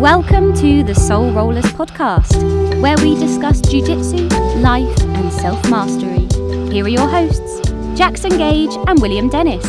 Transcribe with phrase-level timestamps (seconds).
[0.00, 2.32] Welcome to the Soul Rollers podcast,
[2.80, 4.28] where we discuss jiu-jitsu,
[4.60, 6.26] life, and self-mastery.
[6.72, 7.60] Here are your hosts,
[7.98, 9.62] Jackson Gage and William Dennis.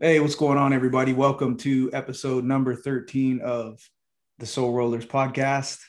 [0.00, 1.12] Hey, what's going on, everybody?
[1.12, 3.78] Welcome to episode number 13 of
[4.38, 5.80] the Soul Rollers podcast.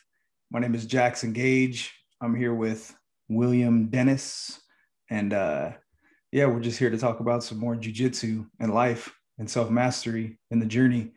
[0.51, 1.93] My name is Jackson Gage.
[2.19, 2.93] I'm here with
[3.29, 4.59] William Dennis.
[5.09, 5.71] And uh,
[6.32, 10.40] yeah, we're just here to talk about some more jujitsu and life and self mastery
[10.52, 11.12] and the journey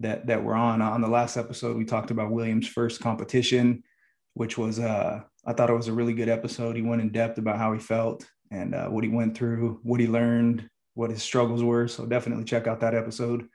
[0.00, 0.82] that that we're on.
[0.82, 3.82] On the last episode, we talked about William's first competition,
[4.34, 6.76] which was uh, I thought it was a really good episode.
[6.76, 10.00] He went in depth about how he felt and uh, what he went through, what
[10.00, 11.86] he learned, what his struggles were.
[11.86, 13.46] So definitely check out that episode.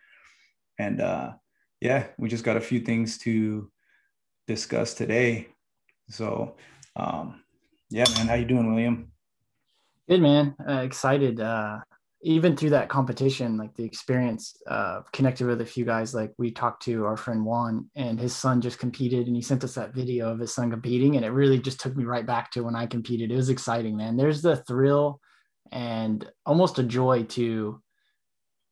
[0.79, 1.33] And uh,
[1.81, 3.69] yeah, we just got a few things to
[4.47, 5.49] discuss today.
[6.09, 6.55] So
[6.95, 7.43] um,
[7.89, 9.11] yeah, man, how you doing, William?
[10.07, 10.55] Good man.
[10.67, 11.39] Uh, excited.
[11.39, 11.79] Uh,
[12.21, 16.13] even through that competition, like the experience, uh, connected with a few guys.
[16.13, 19.63] Like we talked to our friend Juan, and his son just competed, and he sent
[19.63, 22.51] us that video of his son competing, and it really just took me right back
[22.51, 23.31] to when I competed.
[23.31, 24.15] It was exciting, man.
[24.15, 25.19] There's the thrill
[25.71, 27.81] and almost a joy to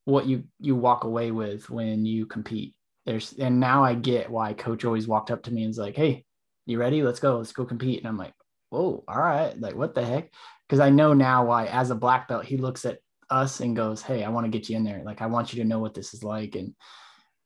[0.06, 2.76] what you you walk away with when you compete.
[3.06, 5.96] There's and now I get why coach always walked up to me and was like,
[5.96, 6.26] "Hey,
[6.66, 7.02] you ready?
[7.04, 7.38] Let's go.
[7.38, 8.34] Let's go compete." And I'm like,
[8.70, 9.60] "Whoa, all right.
[9.60, 10.32] Like what the heck?"
[10.74, 12.98] Because I know now why as a black belt he looks at
[13.30, 15.04] us and goes, "Hey, I want to get you in there.
[15.06, 16.74] Like I want you to know what this is like." And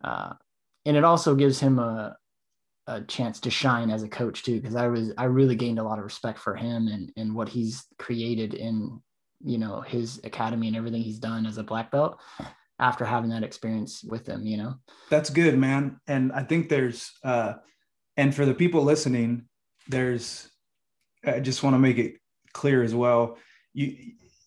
[0.01, 0.31] uh,
[0.85, 2.15] and it also gives him a
[2.87, 5.83] a chance to shine as a coach too, because I was I really gained a
[5.83, 9.01] lot of respect for him and and what he's created in
[9.43, 12.21] you know his academy and everything he's done as a black belt
[12.79, 14.47] after having that experience with him.
[14.47, 14.75] You know,
[15.09, 15.99] that's good, man.
[16.07, 17.55] And I think there's uh,
[18.15, 19.49] and for the people listening,
[19.89, 20.49] there's
[21.25, 22.13] I just want to make it
[22.53, 23.37] clear as well.
[23.73, 23.95] You,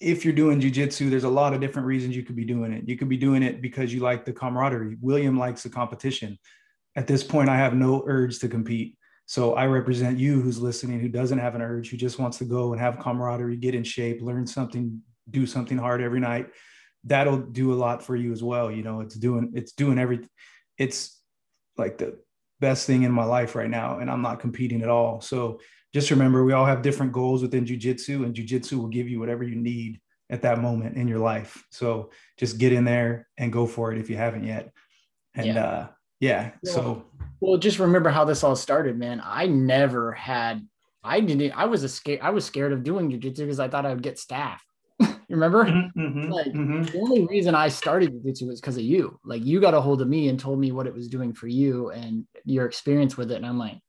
[0.00, 2.88] if you're doing jujitsu, there's a lot of different reasons you could be doing it.
[2.88, 4.96] You could be doing it because you like the camaraderie.
[5.00, 6.38] William likes the competition.
[6.96, 8.97] At this point, I have no urge to compete.
[9.26, 12.44] So I represent you who's listening, who doesn't have an urge, who just wants to
[12.44, 16.48] go and have camaraderie, get in shape, learn something, do something hard every night.
[17.04, 18.70] That'll do a lot for you as well.
[18.70, 20.28] You know, it's doing, it's doing everything.
[20.78, 21.20] It's
[21.76, 22.19] like the
[22.58, 23.98] best thing in my life right now.
[23.98, 25.20] And I'm not competing at all.
[25.20, 25.60] So
[25.92, 29.42] just remember we all have different goals within jujitsu, and jujitsu will give you whatever
[29.42, 31.64] you need at that moment in your life.
[31.70, 34.72] So just get in there and go for it if you haven't yet.
[35.34, 35.64] And yeah.
[35.64, 35.88] uh
[36.20, 37.04] yeah, well, so
[37.40, 39.20] well just remember how this all started, man.
[39.24, 40.66] I never had
[41.02, 43.86] I didn't I was a scared I was scared of doing jujitsu because I thought
[43.86, 44.58] I would get staph.
[45.00, 45.64] you remember?
[45.64, 46.82] Mm-hmm, mm-hmm, like mm-hmm.
[46.82, 49.18] the only reason I started jujitsu was because of you.
[49.24, 51.48] Like you got a hold of me and told me what it was doing for
[51.48, 53.36] you and your experience with it.
[53.36, 53.80] And I'm like,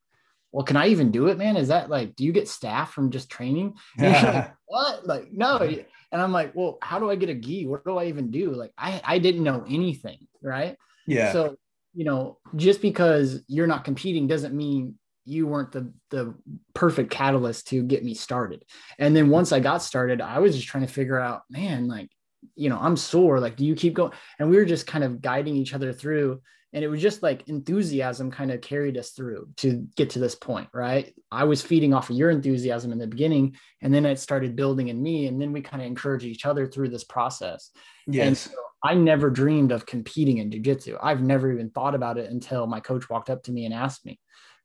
[0.51, 1.55] well, can I even do it, man?
[1.55, 3.75] Is that like, do you get staph from just training?
[3.97, 5.07] like, what?
[5.07, 5.57] Like, no.
[5.59, 7.67] And I'm like, well, how do I get a gi?
[7.67, 8.51] What do I even do?
[8.51, 10.27] Like, I, I didn't know anything.
[10.41, 10.75] Right.
[11.07, 11.31] Yeah.
[11.31, 11.55] So,
[11.93, 16.33] you know, just because you're not competing doesn't mean you weren't the the
[16.73, 18.65] perfect catalyst to get me started.
[18.97, 22.09] And then once I got started, I was just trying to figure out, man, like,
[22.55, 23.39] you know, I'm sore.
[23.39, 24.11] Like, do you keep going?
[24.39, 26.41] And we were just kind of guiding each other through
[26.73, 30.35] and it was just like enthusiasm kind of carried us through to get to this
[30.35, 31.13] point right?
[31.31, 34.87] I was feeding off of your enthusiasm in the beginning and then it started building
[34.89, 37.71] in me and then we kind of encourage each other through this process.
[38.07, 38.39] Yes.
[38.41, 38.51] so
[38.83, 40.97] i never dreamed of competing in jiu-jitsu.
[41.01, 44.05] I've never even thought about it until my coach walked up to me and asked
[44.05, 44.19] me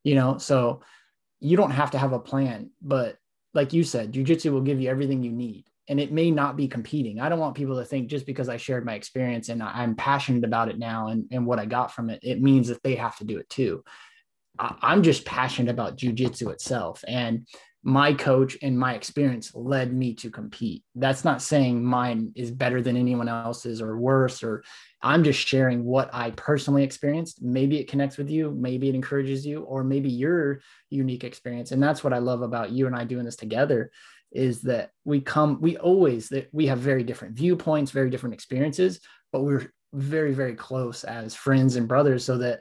[0.05, 0.39] you know?
[0.39, 0.83] So
[1.41, 3.17] you don't have to have a plan but
[3.53, 6.69] like you said jiu-jitsu will give you everything you need and it may not be
[6.69, 7.21] competing.
[7.21, 10.45] I don't want people to think just because I shared my experience and I'm passionate
[10.45, 13.17] about it now and, and what I got from it, it means that they have
[13.19, 13.85] to do it too.
[14.59, 17.05] I'm just passionate about jujitsu itself.
[17.07, 17.47] And
[17.83, 20.83] my coach and my experience led me to compete.
[20.97, 24.65] That's not saying mine is better than anyone else's or worse, or
[25.03, 27.43] I'm just sharing what I personally experienced.
[27.43, 31.71] Maybe it connects with you, maybe it encourages you, or maybe your unique experience.
[31.71, 33.93] And that's what I love about you and I doing this together
[34.37, 39.01] is that we come we always that we have very different viewpoints very different experiences
[39.33, 42.61] but we're very very close as friends and brothers so that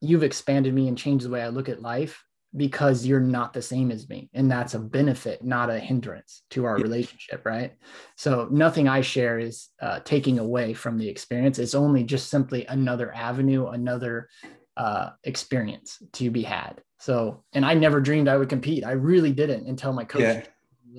[0.00, 2.24] you've expanded me and changed the way i look at life
[2.56, 4.28] because you're not the same as me.
[4.34, 7.72] And that's a benefit not a hindrance to our relationship right?
[8.16, 11.58] So nothing i share is uh, taking away from the experience.
[11.58, 14.28] It's only just simply another avenue another
[14.76, 16.82] uh, experience to be had.
[16.98, 18.84] So and i never dreamed i would compete.
[18.84, 20.42] I really didn't until my coach yeah.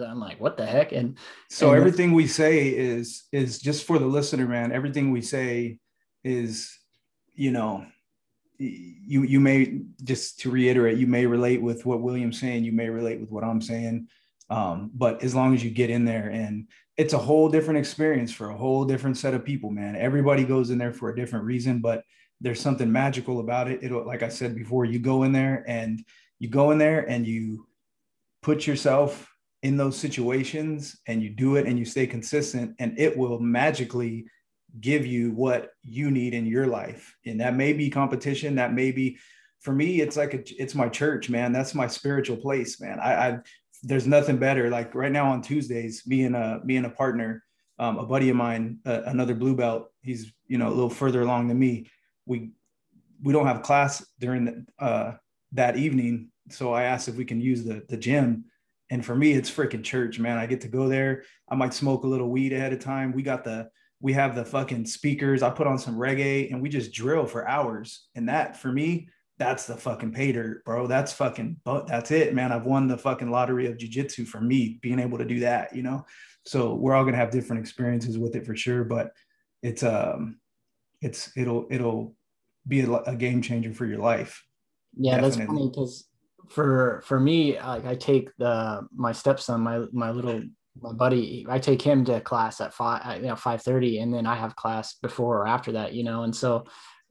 [0.01, 0.91] I'm like, what the heck?
[0.91, 1.17] And
[1.49, 4.71] so and everything we say is is just for the listener, man.
[4.71, 5.79] Everything we say
[6.23, 6.77] is,
[7.33, 7.85] you know,
[8.57, 12.89] you you may just to reiterate, you may relate with what William's saying, you may
[12.89, 14.07] relate with what I'm saying.
[14.49, 16.67] Um, but as long as you get in there and
[16.97, 19.95] it's a whole different experience for a whole different set of people, man.
[19.95, 22.03] Everybody goes in there for a different reason, but
[22.39, 23.83] there's something magical about it.
[23.83, 26.03] It'll, like I said before, you go in there and
[26.39, 27.67] you go in there and you
[28.41, 29.32] put yourself
[29.63, 34.25] in those situations and you do it and you stay consistent and it will magically
[34.79, 37.15] give you what you need in your life.
[37.25, 39.17] And that may be competition, that may be
[39.61, 41.53] for me, it's like a, it's my church, man.
[41.53, 42.99] That's my spiritual place, man.
[42.99, 43.39] I, I
[43.81, 44.69] there's nothing better.
[44.69, 47.43] Like right now on Tuesdays, me and a me and a partner,
[47.79, 49.89] um, a buddy of mine, uh, another blue belt.
[50.01, 51.89] He's you know a little further along than me.
[52.25, 52.51] We
[53.21, 55.13] we don't have class during the, uh,
[55.53, 58.45] that evening, so I asked if we can use the the gym.
[58.93, 60.37] And for me, it's freaking church, man.
[60.37, 61.23] I get to go there.
[61.49, 63.11] I might smoke a little weed ahead of time.
[63.11, 65.41] We got the we have the fucking speakers.
[65.41, 68.05] I put on some reggae and we just drill for hours.
[68.13, 69.07] And that for me,
[69.39, 70.85] that's the fucking pay dirt, bro.
[70.85, 72.51] That's fucking, but that's it, man.
[72.51, 75.81] I've won the fucking lottery of jujitsu for me being able to do that, you
[75.81, 76.05] know?
[76.45, 79.09] So we're all to have different experiences with it for sure, but
[79.63, 80.37] it's, um,
[81.01, 82.15] it's, it'll, it'll
[82.67, 84.45] be a, a game changer for your life.
[84.95, 85.19] Yeah.
[85.19, 85.37] Definitely.
[85.39, 86.07] That's funny because
[86.49, 90.43] for, for me, like I take the, my stepson, my, my little,
[90.81, 94.25] my buddy, I take him to class at five, you know, 5 30 and then
[94.25, 96.23] I have class before or after that, you know?
[96.23, 96.65] And so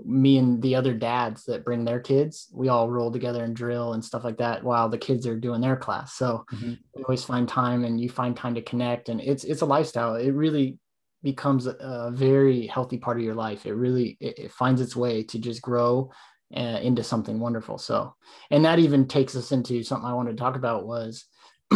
[0.05, 3.93] me and the other dads that bring their kids, we all roll together and drill
[3.93, 6.15] and stuff like that while the kids are doing their class.
[6.15, 6.75] So mm-hmm.
[6.95, 10.17] we always find time and you find time to connect and it's it's a lifestyle.
[10.17, 10.79] It really
[11.23, 13.65] becomes a, very healthy part of your life.
[13.65, 16.11] It really it, it finds its way to just grow
[16.57, 17.79] uh, into something wonderful.
[17.79, 18.15] So
[18.51, 21.25] and that even takes us into something I wanted to talk about was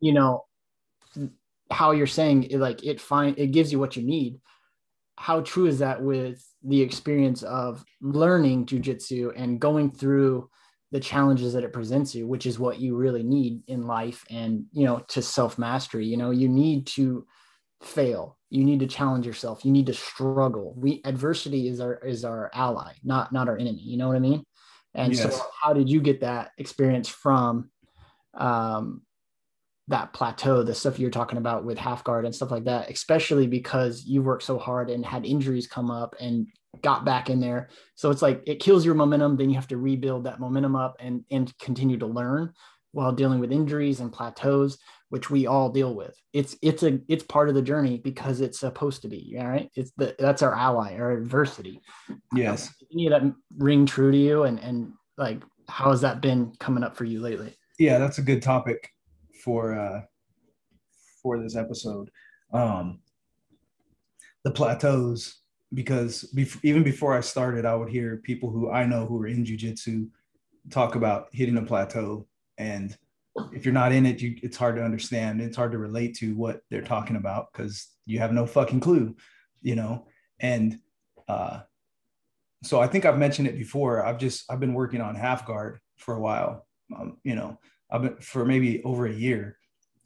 [0.00, 0.44] you know
[1.70, 4.40] how you're saying it, like it find it gives you what you need.
[5.16, 10.50] How true is that with the experience of learning jujitsu and going through
[10.94, 14.66] the challenges that it presents you, which is what you really need in life and,
[14.72, 16.06] you know, to self mastery.
[16.06, 17.26] You know, you need to
[17.82, 18.38] fail.
[18.54, 19.64] You need to challenge yourself.
[19.64, 20.74] You need to struggle.
[20.76, 23.82] We adversity is our is our ally, not not our enemy.
[23.82, 24.44] You know what I mean?
[24.94, 25.36] And yes.
[25.36, 27.70] so, how did you get that experience from
[28.34, 29.02] um,
[29.88, 33.46] that plateau, the stuff you're talking about with half guard and stuff like that, especially
[33.46, 36.46] because you worked so hard and had injuries come up and
[36.82, 37.68] got back in there.
[37.94, 39.36] So it's like it kills your momentum.
[39.36, 42.52] Then you have to rebuild that momentum up and, and continue to learn
[42.92, 44.78] while dealing with injuries and plateaus,
[45.14, 46.20] which we all deal with.
[46.32, 49.36] It's it's a it's part of the journey because it's supposed to be.
[49.38, 49.70] All right.
[49.76, 51.80] It's the that's our ally, our adversity.
[52.34, 52.74] Yes.
[52.92, 56.82] Any of that ring true to you and and like how has that been coming
[56.82, 57.54] up for you lately?
[57.78, 58.90] Yeah, that's a good topic
[59.44, 60.00] for uh,
[61.22, 62.10] for this episode.
[62.52, 62.98] Um,
[64.42, 69.06] the plateaus, because bef- even before I started, I would hear people who I know
[69.06, 70.08] who are in jujitsu
[70.70, 72.26] talk about hitting a plateau,
[72.58, 72.98] and
[73.52, 75.40] if you're not in it, you, it's hard to understand.
[75.40, 79.16] It's hard to relate to what they're talking about because you have no fucking clue,
[79.62, 80.06] you know.
[80.40, 80.78] And
[81.28, 81.60] uh,
[82.62, 84.04] so I think I've mentioned it before.
[84.04, 86.66] I've just I've been working on half guard for a while,
[86.96, 87.58] um, you know,
[87.90, 89.58] I've been for maybe over a year.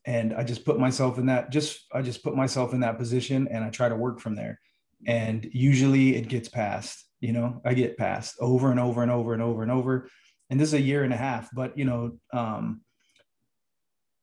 [0.04, 3.46] And I just put myself in that, just, I just put myself in that position
[3.50, 4.58] and I try to work from there.
[5.06, 9.34] And usually it gets passed, you know, I get passed over and over and over
[9.34, 10.08] and over and over.
[10.48, 12.80] And this is a year and a half, but you know, um,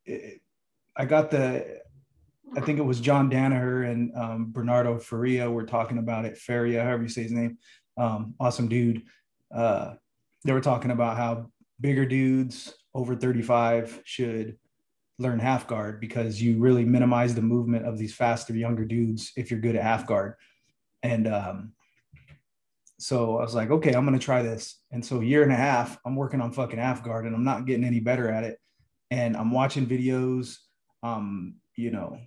[0.06, 0.42] it,
[0.96, 1.82] I got the,
[2.56, 6.38] I think it was John Danaher and um, Bernardo Faria were talking about it.
[6.38, 7.58] Faria, however you say his name,
[7.98, 9.04] um, awesome dude.
[9.54, 9.96] Uh,
[10.44, 11.50] they were talking about how
[11.82, 14.58] bigger dudes over 35 should
[15.18, 19.50] learn half guard because you really minimize the movement of these faster younger dudes if
[19.50, 20.36] you're good at half guard
[21.04, 21.72] and um,
[22.98, 25.52] so i was like okay i'm going to try this and so a year and
[25.52, 28.44] a half i'm working on fucking half guard and i'm not getting any better at
[28.44, 28.60] it
[29.12, 30.58] and i'm watching videos
[31.04, 32.18] um, you know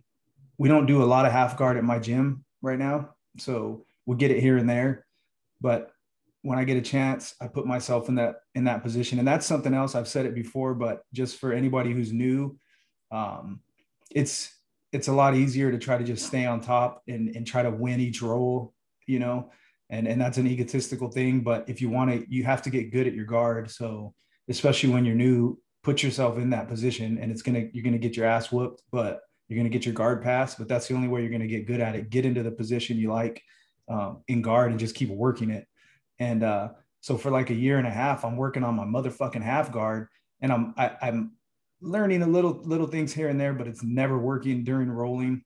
[0.58, 4.16] we don't do a lot of half guard at my gym right now so we
[4.16, 5.06] get it here and there
[5.61, 5.92] but
[6.42, 9.47] when I get a chance, I put myself in that in that position, and that's
[9.47, 9.94] something else.
[9.94, 12.58] I've said it before, but just for anybody who's new,
[13.11, 13.61] um,
[14.11, 14.54] it's
[14.92, 17.70] it's a lot easier to try to just stay on top and and try to
[17.70, 18.73] win each role,
[19.06, 19.50] you know,
[19.90, 21.40] and and that's an egotistical thing.
[21.40, 23.70] But if you want to, you have to get good at your guard.
[23.70, 24.14] So
[24.49, 28.16] especially when you're new, put yourself in that position, and it's gonna you're gonna get
[28.16, 30.54] your ass whooped, but you're gonna get your guard pass.
[30.54, 32.11] But that's the only way you're gonna get good at it.
[32.11, 33.42] Get into the position you like
[33.88, 35.66] um, in guard and just keep working it
[36.18, 39.42] and uh, so for like a year and a half, I'm working on my motherfucking
[39.42, 40.09] half guard,
[40.40, 41.33] and I'm I, am i am
[41.80, 45.42] learning a little little things here and there, but it's never working during rolling.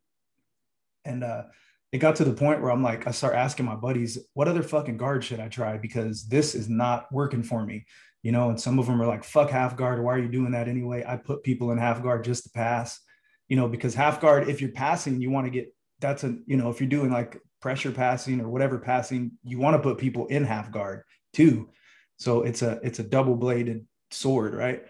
[1.05, 1.45] And uh,
[1.91, 4.63] it got to the point where I'm like, I start asking my buddies, what other
[4.63, 5.77] fucking guard should I try?
[5.77, 7.85] Because this is not working for me,
[8.23, 8.49] you know.
[8.49, 10.03] And some of them are like, fuck half guard.
[10.03, 11.05] Why are you doing that anyway?
[11.07, 13.01] I put people in half guard just to pass,
[13.49, 16.57] you know, because half guard, if you're passing, you want to get that's a, you
[16.57, 20.27] know, if you're doing like pressure passing or whatever passing, you want to put people
[20.27, 21.03] in half guard
[21.33, 21.71] too.
[22.17, 24.85] So it's a it's a double bladed sword, right?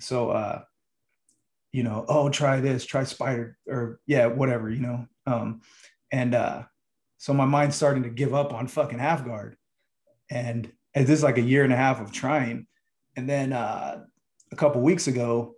[0.00, 0.62] So uh,
[1.72, 5.06] you know, oh, try this, try spider, or yeah, whatever, you know.
[5.26, 5.60] Um,
[6.10, 6.62] and uh,
[7.18, 9.56] so my mind's starting to give up on fucking half guard.
[10.30, 12.66] And, and this is like a year and a half of trying.
[13.16, 14.00] And then uh,
[14.50, 15.54] a couple weeks ago,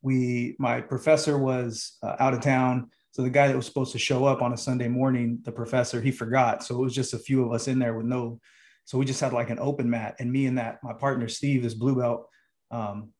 [0.00, 2.88] we my professor was uh, out of town.
[3.10, 6.00] So the guy that was supposed to show up on a Sunday morning, the professor,
[6.00, 6.64] he forgot.
[6.64, 8.40] So it was just a few of us in there with no.
[8.86, 11.62] So we just had like an open mat, and me and that my partner Steve,
[11.62, 12.26] this blue belt,
[12.70, 13.10] um,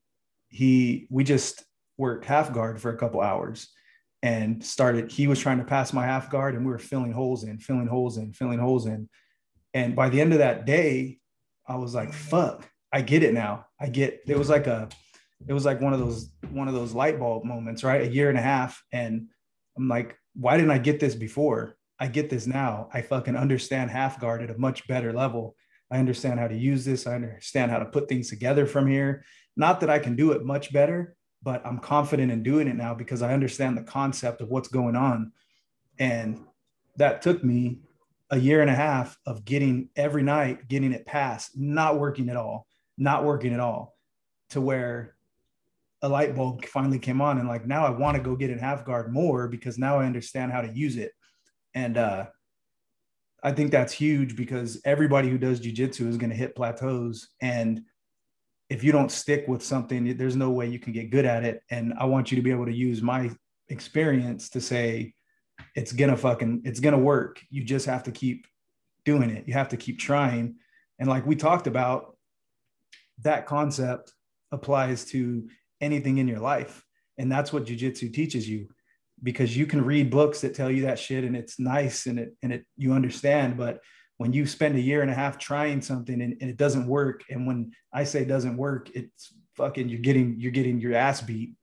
[0.48, 1.62] he we just
[1.98, 3.68] worked half guard for a couple hours
[4.22, 7.44] and started he was trying to pass my half guard and we were filling holes
[7.44, 9.06] in filling holes in filling holes in
[9.74, 11.18] and by the end of that day
[11.66, 13.66] i was like fuck i get it now.
[13.80, 14.88] I get it was like a
[15.48, 18.02] it was like one of those one of those light bulb moments right?
[18.02, 18.82] A year and a half.
[18.92, 19.28] And
[19.76, 21.76] i'm like why didn't i get this before?
[21.98, 22.88] I get this now.
[22.94, 25.54] I fucking understand half guard at a much better level.
[25.90, 27.06] I understand how to use this.
[27.06, 29.24] I understand how to put things together from here.
[29.56, 32.94] Not that i can do it much better but I'm confident in doing it now
[32.94, 35.32] because I understand the concept of what's going on.
[35.98, 36.40] And
[36.96, 37.80] that took me
[38.30, 42.36] a year and a half of getting every night, getting it passed, not working at
[42.36, 43.96] all, not working at all,
[44.50, 45.16] to where
[46.02, 47.38] a light bulb finally came on.
[47.38, 50.06] And like now I want to go get in half guard more because now I
[50.06, 51.12] understand how to use it.
[51.74, 52.26] And uh,
[53.42, 57.28] I think that's huge because everybody who does jujitsu is going to hit plateaus.
[57.40, 57.82] And
[58.68, 61.62] if you don't stick with something, there's no way you can get good at it.
[61.70, 63.30] And I want you to be able to use my
[63.68, 65.14] experience to say,
[65.74, 67.40] it's gonna fucking, it's gonna work.
[67.50, 68.46] You just have to keep
[69.04, 69.46] doing it.
[69.46, 70.56] You have to keep trying.
[70.98, 72.16] And like we talked about,
[73.22, 74.12] that concept
[74.52, 75.48] applies to
[75.80, 76.84] anything in your life.
[77.18, 78.68] And that's what jujitsu teaches you
[79.22, 82.34] because you can read books that tell you that shit and it's nice and it,
[82.42, 83.80] and it, you understand, but
[84.20, 87.24] when you spend a year and a half trying something and, and, it doesn't work
[87.30, 91.54] and when i say doesn't work it's fucking you're getting you're getting your ass beat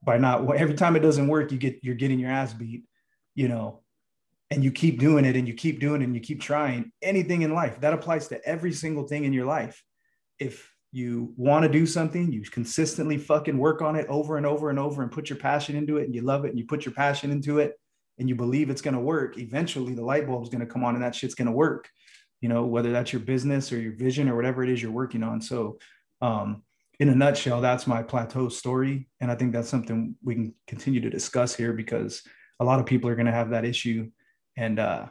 [0.00, 2.84] by not every time it doesn't work you get you're getting your ass beat
[3.34, 3.80] you know
[4.50, 7.42] and you keep doing it and you keep doing it and you keep trying anything
[7.42, 7.80] in life.
[7.80, 9.82] That applies to every single thing in your life.
[10.38, 14.70] If you want to do something you consistently fucking work on it over and over
[14.70, 16.84] and over and put your passion into it and you love it and you put
[16.86, 17.74] your passion into it
[18.18, 20.94] and you believe it's going to work eventually the light bulb's going to come on
[20.94, 21.88] and that shit's going to work
[22.44, 25.22] you know whether that's your business or your vision or whatever it is you're working
[25.22, 25.40] on.
[25.40, 25.78] So
[26.20, 26.62] um,
[27.00, 29.08] in a nutshell that's my plateau story.
[29.18, 32.22] And i think that's something we can continue to discuss here because
[32.60, 34.10] a lot of people are going to have that issue.
[34.56, 35.06] And uh,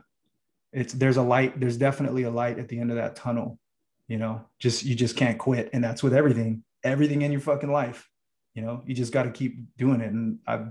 [0.71, 3.59] it's there's a light there's definitely a light at the end of that tunnel
[4.07, 4.41] you know?
[4.59, 5.69] Just you just can't quit.
[5.73, 8.09] And that's with everything everything in your fucking life
[8.53, 8.83] you know?
[8.85, 10.12] You just got to keep doing it.
[10.12, 10.65] And i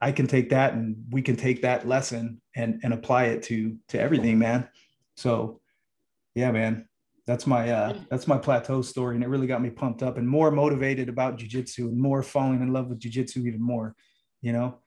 [0.00, 3.76] i can take that and we can take that lesson and and apply it to
[3.88, 4.68] to everything man.
[5.16, 5.60] So
[6.34, 6.88] yeah, man,
[7.26, 10.28] that's my uh, that's my plateau story, and it really got me pumped up and
[10.28, 13.94] more motivated about jujitsu and more falling in love with jujitsu even more.
[14.40, 14.78] You know,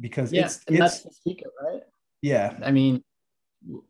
[0.00, 1.82] because yeah, it's and it's that's the secret, right?
[2.22, 3.02] Yeah, I mean,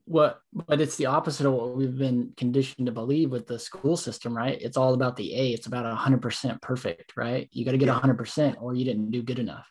[0.05, 3.97] what but it's the opposite of what we've been conditioned to believe with the school
[3.97, 7.79] system right it's all about the a it's about 100% perfect right you got to
[7.79, 7.99] get yeah.
[7.99, 9.69] 100% or you didn't do good enough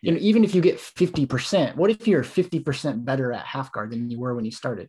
[0.00, 0.12] yeah.
[0.12, 3.90] you know even if you get 50% what if you're 50% better at half guard
[3.90, 4.88] than you were when you started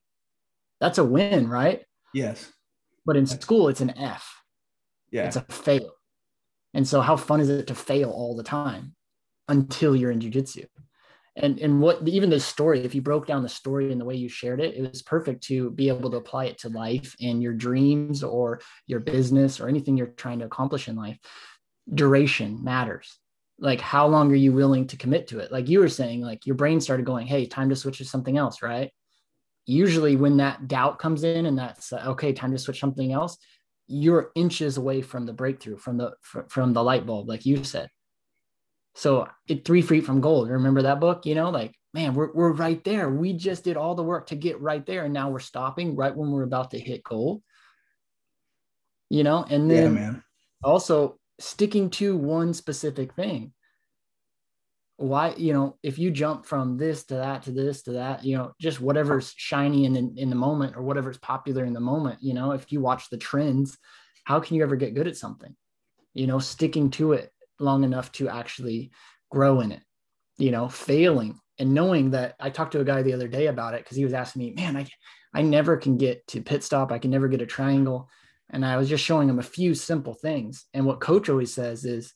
[0.84, 1.86] that's a win, right?
[2.14, 2.52] Yes.
[3.06, 4.30] But in school, it's an F.
[5.12, 5.28] Yeah.
[5.28, 5.92] It's a fail.
[6.74, 8.94] And so, how fun is it to fail all the time
[9.48, 10.66] until you're in jujitsu?
[11.36, 14.16] And and what even the story, if you broke down the story and the way
[14.16, 17.42] you shared it, it was perfect to be able to apply it to life and
[17.42, 21.18] your dreams or your business or anything you're trying to accomplish in life.
[21.92, 23.18] Duration matters.
[23.60, 25.52] Like, how long are you willing to commit to it?
[25.52, 28.38] Like you were saying, like your brain started going, "Hey, time to switch to something
[28.38, 28.92] else," right?
[29.66, 33.38] usually when that doubt comes in and that's uh, okay time to switch something else
[33.88, 36.12] you're inches away from the breakthrough from the
[36.50, 37.90] from the light bulb like you said
[38.96, 41.26] so it three feet from gold remember that book?
[41.26, 43.10] You know like man we're, we're right there.
[43.10, 46.16] We just did all the work to get right there and now we're stopping right
[46.16, 47.42] when we're about to hit gold.
[49.10, 50.14] You know and then yeah,
[50.64, 53.54] also sticking to one specific thing.
[54.98, 58.38] Why you know if you jump from this to that to this to that you
[58.38, 62.20] know just whatever's shiny in, in in the moment or whatever's popular in the moment
[62.22, 63.78] you know if you watch the trends
[64.24, 65.56] how can you ever get good at something?
[66.14, 67.32] You know sticking to it
[67.64, 68.92] long enough to actually
[69.32, 69.82] grow in it
[70.38, 73.74] you know failing and knowing that i talked to a guy the other day about
[73.74, 74.86] it because he was asking me man i
[75.34, 78.10] i never can get to pit stop i can never get a triangle
[78.50, 81.86] and i was just showing him a few simple things and what coach always says
[81.86, 82.14] is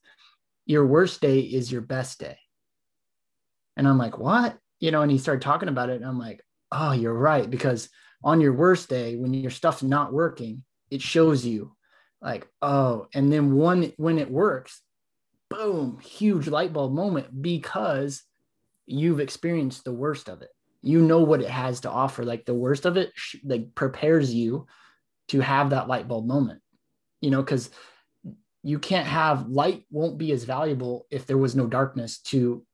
[0.68, 2.38] your worst day is your best day.
[3.77, 4.58] And I'm like, what?
[4.80, 5.96] You know, and he started talking about it.
[5.96, 7.50] And I'm like, oh, you're right.
[7.50, 7.89] Because
[8.24, 11.75] on your worst day, when your stuff's not working, it shows you
[12.22, 14.82] like, oh, and then one when it works,
[15.50, 18.24] boom, huge light bulb moment because
[18.86, 20.50] you've experienced the worst of it.
[20.82, 22.24] You know what it has to offer.
[22.24, 23.12] Like the worst of it,
[23.44, 24.68] like prepares you
[25.30, 26.62] to have that light bulb moment,
[27.22, 27.70] you know, because
[28.63, 32.66] you can't have light won't be as valuable if there was no darkness to,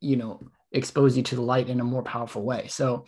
[0.00, 0.40] you know,
[0.72, 2.66] expose you to the light in a more powerful way.
[2.68, 3.04] So,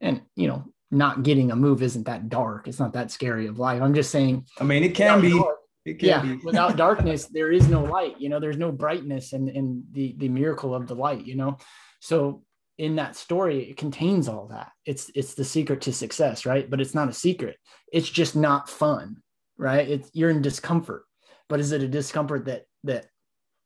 [0.00, 2.66] and, you know, not getting a move isn't that dark.
[2.66, 3.80] It's not that scary of life.
[3.82, 4.46] I'm just saying.
[4.58, 5.30] I mean, it can be.
[5.30, 6.36] Dark, yeah, be.
[6.36, 8.20] without darkness, there is no light.
[8.20, 11.24] You know, there's no brightness and and the the miracle of the light.
[11.24, 11.58] You know,
[12.00, 12.42] so
[12.78, 14.72] in that story, it contains all that.
[14.84, 16.68] It's it's the secret to success, right?
[16.68, 17.56] But it's not a secret.
[17.92, 19.16] It's just not fun,
[19.58, 19.88] right?
[19.88, 21.04] It's you're in discomfort,
[21.48, 23.06] but is it a discomfort that that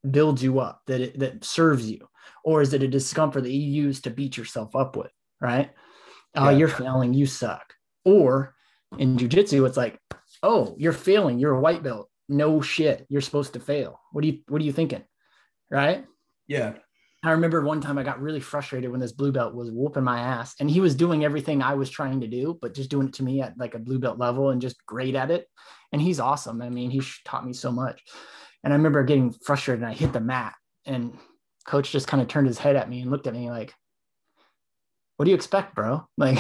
[0.09, 2.07] builds you up, that it, that serves you,
[2.45, 5.71] or is it a discomfort that you use to beat yourself up with, right?
[6.37, 6.57] oh, yeah.
[6.57, 7.75] you're failing, you suck.
[8.05, 8.55] Or
[8.99, 9.99] in jujitsu, it's like,
[10.45, 12.09] oh, you're failing, you're a white belt.
[12.29, 14.01] No shit, you're supposed to fail.
[14.13, 15.03] What are you what are you thinking?
[15.71, 16.05] Right?
[16.47, 16.75] Yeah.
[17.23, 20.21] I remember one time I got really frustrated when this blue belt was whooping my
[20.21, 23.15] ass and he was doing everything I was trying to do, but just doing it
[23.15, 25.47] to me at like a blue belt level and just great at it.
[25.91, 26.61] And he's awesome.
[26.61, 28.03] I mean, he taught me so much.
[28.63, 31.17] And I remember getting frustrated and I hit the mat and
[31.67, 33.73] coach just kind of turned his head at me and looked at me like,
[35.17, 36.07] what do you expect, bro?
[36.19, 36.39] Like,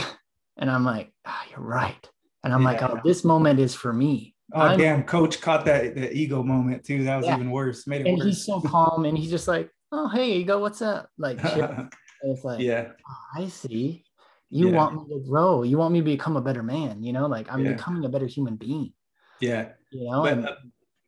[0.58, 2.10] and I'm like, ah, you're right.
[2.44, 2.68] And I'm yeah.
[2.68, 4.34] like, oh, this moment is for me.
[4.52, 7.04] Oh I'm, damn, coach caught that the ego moment too.
[7.04, 7.36] That was yeah.
[7.36, 7.86] even worse.
[7.86, 8.26] Made it and worse.
[8.26, 11.08] he's so calm and he's just like, oh hey, ego, what's up?
[11.18, 14.04] Like it's like, yeah, oh, I see.
[14.50, 14.76] You yeah.
[14.76, 15.62] want me to grow.
[15.62, 18.26] You want me to become a better man, you know, like I'm becoming a better
[18.26, 18.92] human being.
[19.40, 19.70] Yeah.
[19.90, 20.54] You know, but, uh,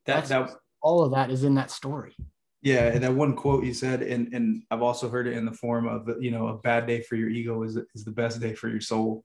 [0.06, 0.50] that, that
[0.80, 2.16] all of that is in that story.
[2.62, 5.52] Yeah, and that one quote you said, and and I've also heard it in the
[5.52, 8.54] form of you know a bad day for your ego is is the best day
[8.54, 9.24] for your soul,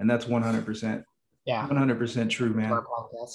[0.00, 1.04] and that's one hundred percent.
[1.46, 2.80] Yeah, one hundred percent true, man.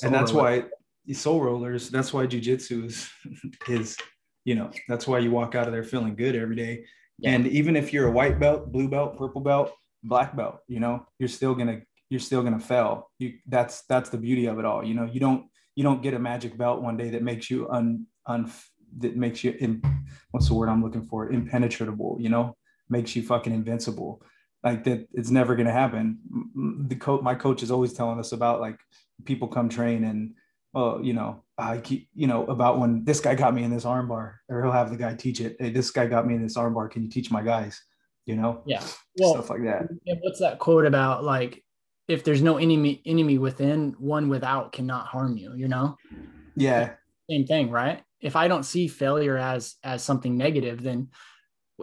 [0.03, 0.65] And that's why
[1.13, 1.89] soul rollers.
[1.89, 3.09] That's why jujitsu is
[3.67, 3.97] is
[4.45, 6.85] you know that's why you walk out of there feeling good every day.
[7.19, 7.31] Yeah.
[7.31, 11.05] And even if you're a white belt, blue belt, purple belt, black belt, you know
[11.19, 13.09] you're still gonna you're still gonna fail.
[13.17, 14.83] You that's that's the beauty of it all.
[14.83, 15.45] You know you don't
[15.75, 18.51] you don't get a magic belt one day that makes you un un
[18.97, 19.81] that makes you in
[20.31, 22.55] what's the word I'm looking for impenetrable you know
[22.89, 24.21] makes you fucking invincible
[24.63, 26.19] like that it's never going to happen
[26.87, 28.77] the coach my coach is always telling us about like
[29.25, 30.33] people come train and
[30.73, 33.85] well you know I keep you know about when this guy got me in this
[33.85, 36.57] armbar or he'll have the guy teach it hey this guy got me in this
[36.57, 37.81] armbar can you teach my guys?
[38.25, 38.61] You know?
[38.65, 38.83] Yeah.
[39.17, 39.89] Well, stuff like that.
[39.89, 41.63] and what's that quote about like
[42.07, 45.97] if there's no enemy enemy within one without cannot harm you you know?
[46.55, 46.93] Yeah.
[47.29, 48.03] Same thing right?
[48.19, 51.09] If I don't see failure as as something negative, then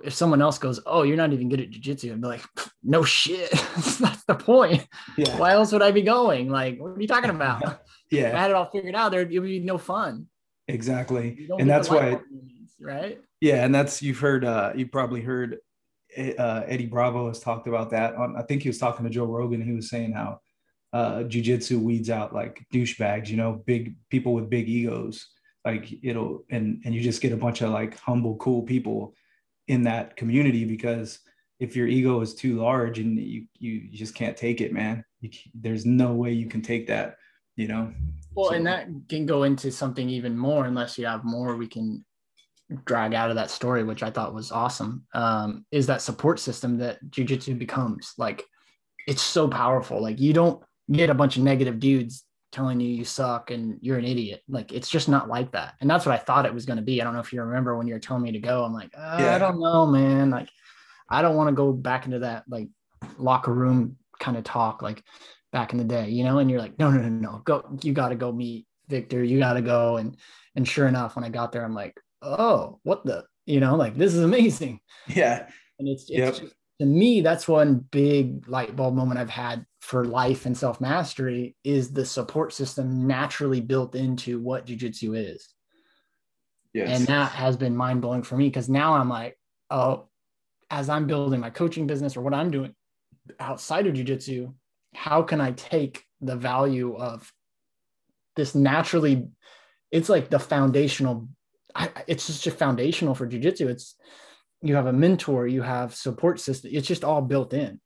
[0.05, 2.43] if someone else goes, "Oh, you're not even good at jujitsu," I'd be like,
[2.83, 3.51] "No shit,
[4.01, 4.87] that's the point.
[5.17, 5.37] Yeah.
[5.39, 6.49] Why else would I be going?
[6.49, 7.81] Like, what are you talking about?
[8.11, 10.27] yeah, if I had it all figured out, there would be no fun.
[10.67, 12.21] Exactly, and that's why,
[12.81, 13.19] right?
[13.41, 14.45] Yeah, and that's you've heard.
[14.45, 15.59] uh You probably heard
[16.17, 18.15] uh, Eddie Bravo has talked about that.
[18.17, 19.63] On, I think he was talking to Joe Rogan.
[19.63, 20.41] He was saying how
[20.93, 23.29] uh, jujitsu weeds out like douchebags.
[23.29, 25.27] You know, big people with big egos
[25.65, 29.15] like it'll and and you just get a bunch of like humble cool people
[29.69, 31.21] in that community because
[31.61, 35.31] if your ego is too large and you you just can't take it man you,
[35.55, 37.17] there's no way you can take that
[37.57, 37.93] you know
[38.35, 38.55] well so.
[38.55, 42.05] and that can go into something even more unless you have more we can
[42.85, 46.77] drag out of that story which i thought was awesome um, is that support system
[46.79, 48.45] that jiu-jitsu becomes like
[49.07, 53.05] it's so powerful like you don't get a bunch of negative dudes telling you you
[53.05, 54.43] suck and you're an idiot.
[54.49, 55.75] Like it's just not like that.
[55.81, 57.01] And that's what I thought it was going to be.
[57.01, 58.65] I don't know if you remember when you were telling me to go.
[58.65, 59.35] I'm like, uh, yeah.
[59.35, 60.31] I don't know, man.
[60.31, 60.49] Like
[61.09, 62.69] I don't want to go back into that like
[63.19, 65.03] locker room kind of talk like
[65.53, 66.39] back in the day, you know.
[66.39, 67.43] And you're like, no, no, no, no.
[67.45, 67.65] Go.
[67.83, 69.23] You got to go meet Victor.
[69.23, 69.97] You got to go.
[69.97, 70.17] And
[70.55, 73.97] and sure enough, when I got there, I'm like, oh, what the, you know, like
[73.97, 74.81] this is amazing.
[75.07, 75.47] Yeah.
[75.79, 76.35] And it's, it's yep.
[76.35, 80.81] just, to me, that's one big light bulb moment I've had for life and self
[80.81, 85.49] mastery is the support system naturally built into what jujitsu is.
[86.73, 86.99] Yes.
[86.99, 89.37] And that has been mind blowing for me because now I'm like,
[89.71, 90.09] oh,
[90.71, 92.75] as I'm building my coaching business or what I'm doing
[93.41, 94.53] outside of jujitsu,
[94.95, 97.33] how can I take the value of
[98.37, 99.29] this naturally?
[99.91, 101.29] It's like the foundational.
[101.75, 103.69] I, it's just a foundational for jujitsu.
[103.69, 103.97] It's
[104.63, 106.71] you have a mentor, you have support system.
[106.75, 107.81] It's just all built in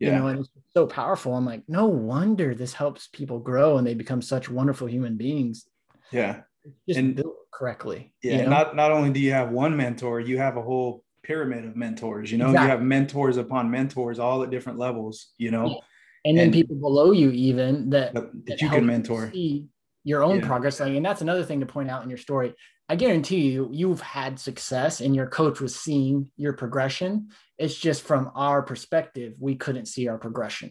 [0.00, 0.08] yeah.
[0.08, 3.86] you know and it's so powerful i'm like no wonder this helps people grow and
[3.86, 5.66] they become such wonderful human beings
[6.10, 6.40] yeah
[6.88, 8.12] just And- built correctly.
[8.22, 8.50] Yeah, you know?
[8.50, 12.30] not not only do you have one mentor, you have a whole pyramid of mentors.
[12.32, 12.64] You know, Exactly.
[12.66, 15.32] you have mentors upon mentors, all at different levels.
[15.38, 15.80] You know,
[16.24, 19.30] and then and- people below you even that that, that you can mentor.
[19.32, 19.66] see
[20.04, 20.46] your own Yeah.
[20.46, 20.80] progress.
[20.80, 22.54] Like, and that's another thing to point out in your story.
[22.88, 27.30] I guarantee you, you've had success, and your coach was seeing your progression.
[27.58, 30.70] It's just from our perspective, we couldn't see our progression.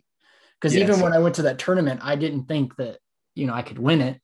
[0.61, 2.99] Because even when I went to that tournament, I didn't think that
[3.35, 4.21] you know I could win it.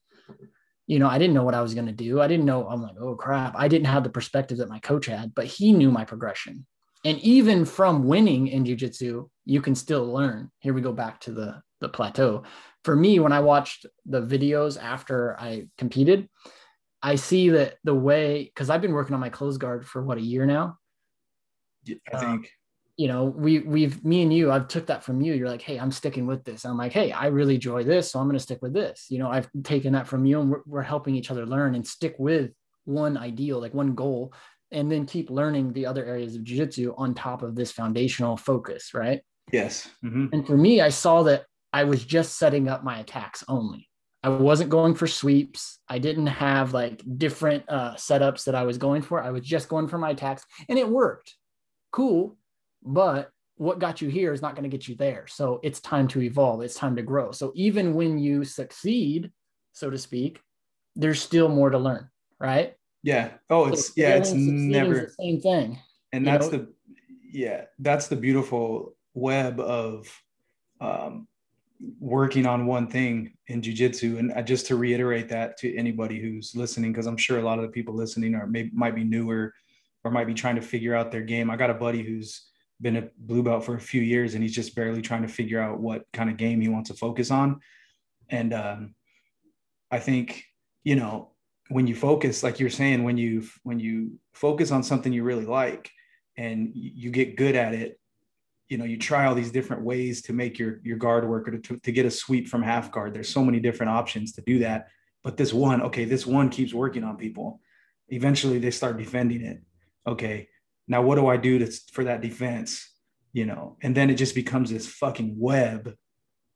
[0.85, 2.21] You know, I didn't know what I was going to do.
[2.21, 2.67] I didn't know.
[2.67, 3.55] I'm like, oh crap!
[3.57, 6.65] I didn't have the perspective that my coach had, but he knew my progression.
[7.05, 10.51] And even from winning in jujitsu, you can still learn.
[10.59, 12.43] Here we go back to the the plateau.
[12.83, 16.29] For me, when I watched the videos after I competed,
[17.01, 20.17] I see that the way because I've been working on my close guard for what
[20.17, 20.77] a year now.
[22.11, 22.51] I Um, think.
[22.97, 25.33] You know, we we've me and you, I've took that from you.
[25.33, 26.65] You're like, hey, I'm sticking with this.
[26.65, 29.05] I'm like, hey, I really enjoy this, so I'm going to stick with this.
[29.09, 31.87] You know, I've taken that from you, and we're, we're helping each other learn and
[31.87, 32.51] stick with
[32.83, 34.33] one ideal, like one goal,
[34.71, 38.93] and then keep learning the other areas of jiu-jitsu on top of this foundational focus,
[38.93, 39.21] right?
[39.53, 39.89] Yes.
[40.01, 43.87] hmm And for me, I saw that I was just setting up my attacks only.
[44.21, 45.79] I wasn't going for sweeps.
[45.87, 49.23] I didn't have like different uh, setups that I was going for.
[49.23, 51.35] I was just going for my attacks and it worked.
[51.91, 52.37] Cool.
[52.83, 55.25] But what got you here is not going to get you there.
[55.27, 56.61] So it's time to evolve.
[56.61, 57.31] It's time to grow.
[57.31, 59.31] So even when you succeed,
[59.71, 60.41] so to speak,
[60.95, 62.73] there's still more to learn, right?
[63.03, 63.31] Yeah.
[63.49, 64.15] Oh, it's yeah.
[64.15, 64.93] It's failing, succeeding is never.
[65.05, 65.79] the same thing.
[66.11, 66.57] and that's know?
[66.57, 66.73] the
[67.31, 70.07] yeah that's the beautiful web of
[70.81, 71.27] um,
[71.99, 74.17] working on one thing in jiu-jitsu.
[74.17, 77.57] And uh, just to reiterate that to anybody who's listening because i'm sure a lot
[77.57, 79.53] of the people listening are maybe might be newer
[80.03, 81.49] or might be trying to figure out their game.
[81.49, 82.47] I got a buddy who's
[82.81, 85.61] been a blue belt for a few years and he's just barely trying to figure
[85.61, 87.59] out what kind of game he wants to focus on.
[88.29, 88.95] And um,
[89.91, 90.43] i think
[90.83, 91.31] you know
[91.69, 95.45] when you focus like you're saying when you when you focus on something you really
[95.45, 95.89] like
[96.37, 97.99] and you get good at it
[98.69, 101.57] you know you try all these different ways to make your your guard work or
[101.57, 103.13] to, to get a sweep from half guard.
[103.13, 104.87] There's so many different options to do that.
[105.23, 107.59] But this one okay this one keeps working on people.
[108.09, 109.61] Eventually they start defending it.
[110.07, 110.47] Okay
[110.87, 112.93] now what do i do to, for that defense?
[113.33, 115.95] You know and then it just becomes this fucking web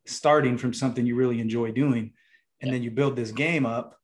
[0.06, 2.14] starting from something you really enjoy doing.
[2.62, 4.00] And then you build this game up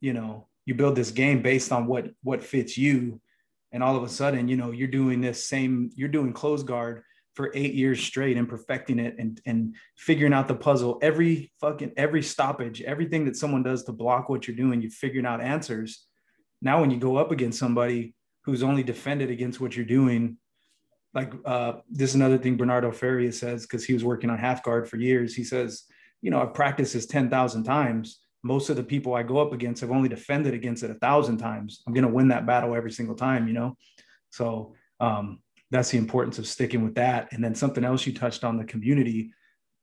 [0.00, 3.20] you know you build this game based on what what fits you.
[3.72, 7.02] And all of a sudden you know you're doing this same you're doing close guard
[7.34, 11.92] for eight years straight and perfecting it and and figuring out the puzzle every fucking
[11.96, 16.06] every stoppage everything that someone does to block what you're doing you're figuring out answers
[16.60, 18.14] now when you go up against somebody
[18.44, 20.36] who's only defended against what you're doing
[21.14, 24.62] like uh, this is another thing bernardo faria says because he was working on half
[24.62, 25.84] guard for years he says
[26.20, 29.80] you know i've practiced this 10000 times most of the people I go up against
[29.82, 31.82] have only defended against it a thousand times.
[31.86, 33.76] I'm going to win that battle every single time, you know?
[34.30, 35.40] So um,
[35.72, 37.32] that's the importance of sticking with that.
[37.32, 39.32] And then something else you touched on the community.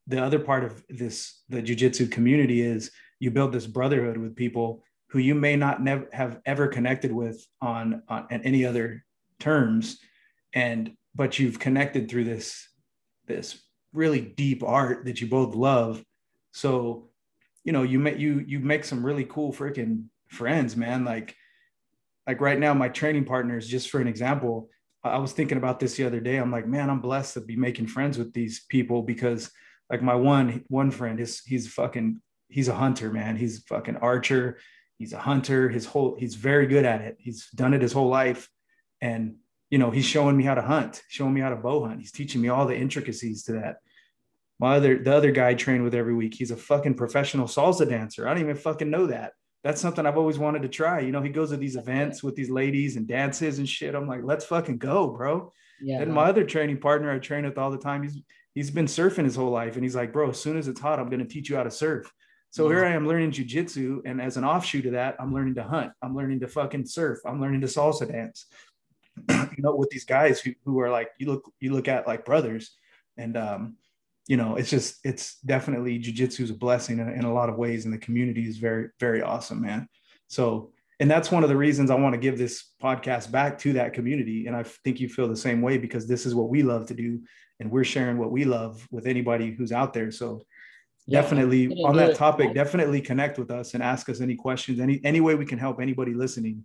[0.08, 4.84] The other part of this, the jujitsu community is you build this brotherhood with people
[5.08, 9.04] who you may not have ever connected with on, on any other
[9.40, 9.98] terms.
[10.54, 12.70] And, but you've connected through this,
[13.26, 13.60] this
[13.92, 16.04] really deep art that you both love.
[16.54, 17.10] So
[17.64, 21.36] you know you make you you make some really cool freaking friends man like
[22.26, 24.70] like right now my training partners just for an example
[25.04, 26.38] i was thinking about this the other day.
[26.38, 29.52] I'm like man i'm blessed to be making friends with these people because
[29.90, 33.38] like my one one friend is he's fucking he's a hunter man.
[33.38, 34.60] He's fucking archer.
[34.98, 35.70] He's a hunter.
[35.70, 37.16] His whole he's very good at it.
[37.20, 38.50] He's done it his whole life.
[39.02, 39.36] And
[39.70, 42.00] you know he's showing me how to hunt showing me how to bow hunt.
[42.00, 43.78] He's teaching me all the intricacies to that.
[44.60, 47.88] My other the other guy I train with every week, he's a fucking professional salsa
[47.88, 48.28] dancer.
[48.28, 49.34] I don't even fucking know that.
[49.64, 51.02] That's something I've always wanted to try.
[51.02, 53.94] You know, he goes to these events with these ladies and dances and shit.
[53.94, 55.52] I'm like, let's fucking go, bro.
[55.82, 56.02] Yeah.
[56.02, 58.22] And my other training partner I train with all the time, he's
[58.56, 59.76] he's been surfing his whole life.
[59.76, 61.72] And he's like, bro, as soon as it's hot, I'm gonna teach you how to
[61.72, 62.12] surf.
[62.52, 62.78] So Yeah.
[62.78, 65.92] here I am learning jujitsu, and as an offshoot of that, I'm learning to hunt.
[66.02, 67.20] I'm learning to fucking surf.
[67.26, 68.48] I'm learning to salsa dance.
[69.30, 72.26] you know, with these guys who, who are like you look you look at like
[72.26, 72.76] brothers,
[73.18, 73.76] and um,
[74.30, 77.56] you know, it's just it's definitely jujitsu is a blessing in, in a lot of
[77.58, 79.88] ways, and the community is very very awesome, man.
[80.28, 83.74] So, and that's one of the reasons I want to give this podcast back to
[83.74, 86.62] that community, and I think you feel the same way because this is what we
[86.62, 87.20] love to do,
[87.60, 90.12] and we're sharing what we love with anybody who's out there.
[90.12, 90.28] So
[91.08, 91.22] Yeah.
[91.22, 92.18] definitely on that it.
[92.26, 95.58] topic definitely connect with us and ask us any questions any any way we can
[95.58, 96.56] help anybody listening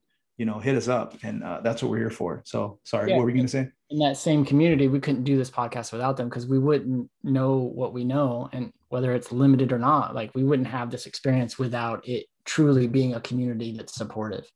[0.40, 3.16] you know hit us up and uh, that's what we're here for so sorry Yeah.
[3.16, 5.92] what were you going to say in that same community, we couldn't do this podcast
[5.92, 10.16] without them because we wouldn't know what we know and whether it's limited or not.
[10.16, 14.50] Like we wouldn't have this experience without it truly being a community that's supportive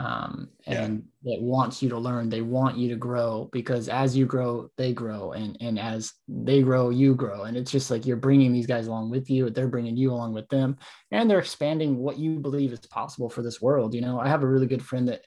[0.00, 1.36] um, and yeah.
[1.36, 2.30] that wants you to learn.
[2.30, 6.62] They want you to grow because as you grow, they grow, and and as they
[6.62, 7.42] grow, you grow.
[7.44, 9.50] And it's just like you're bringing these guys along with you.
[9.50, 10.78] They're bringing you along with them,
[11.10, 13.94] and they're expanding what you believe is possible for this world.
[13.94, 15.20] You know, I have a really good friend that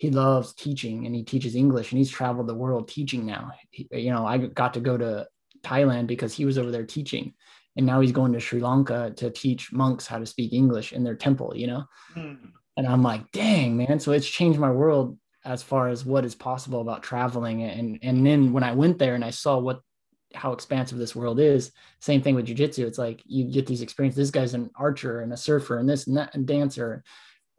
[0.00, 3.52] he loves teaching and he teaches English and he's traveled the world teaching now.
[3.70, 5.28] He, you know, I got to go to
[5.62, 7.34] Thailand because he was over there teaching
[7.76, 11.04] and now he's going to Sri Lanka to teach monks how to speak English in
[11.04, 11.84] their temple, you know?
[12.16, 12.38] Mm.
[12.78, 14.00] And I'm like, dang, man.
[14.00, 17.62] So it's changed my world as far as what is possible about traveling.
[17.62, 19.82] And and then when I went there and I saw what
[20.34, 22.86] how expansive this world is, same thing with jujitsu.
[22.86, 24.16] It's like you get these experiences.
[24.16, 27.04] This guy's an archer and a surfer and this and that and dancer.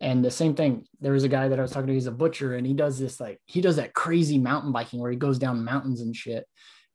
[0.01, 2.11] And the same thing, there was a guy that I was talking to, he's a
[2.11, 5.39] butcher, and he does this like he does that crazy mountain biking where he goes
[5.39, 6.45] down mountains and shit.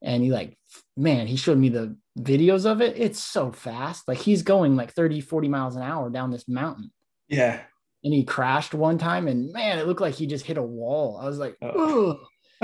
[0.03, 0.59] And he like,
[0.97, 2.99] man, he showed me the videos of it.
[2.99, 4.07] It's so fast.
[4.07, 6.93] Like he's going like 30, 40 miles an hour down this mountain.
[7.29, 7.63] Yeah
[8.07, 11.19] and he crashed one time and man it looked like he just hit a wall
[11.21, 12.19] i was like oh.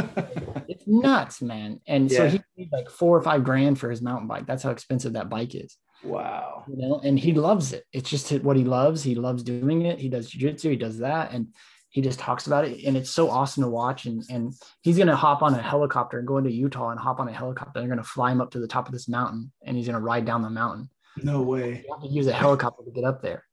[0.69, 2.19] it's nuts man and yeah.
[2.19, 5.15] so he paid like four or five grand for his mountain bike that's how expensive
[5.15, 9.03] that bike is wow you know and he loves it it's just what he loves
[9.03, 11.49] he loves doing it he does jiu-jitsu he does that and
[11.91, 15.09] he just talks about it and it's so awesome to watch and and he's going
[15.09, 17.87] to hop on a helicopter and go into utah and hop on a helicopter they're
[17.87, 20.05] going to fly him up to the top of this mountain and he's going to
[20.05, 20.89] ride down the mountain
[21.23, 23.45] no way you have to use a helicopter to get up there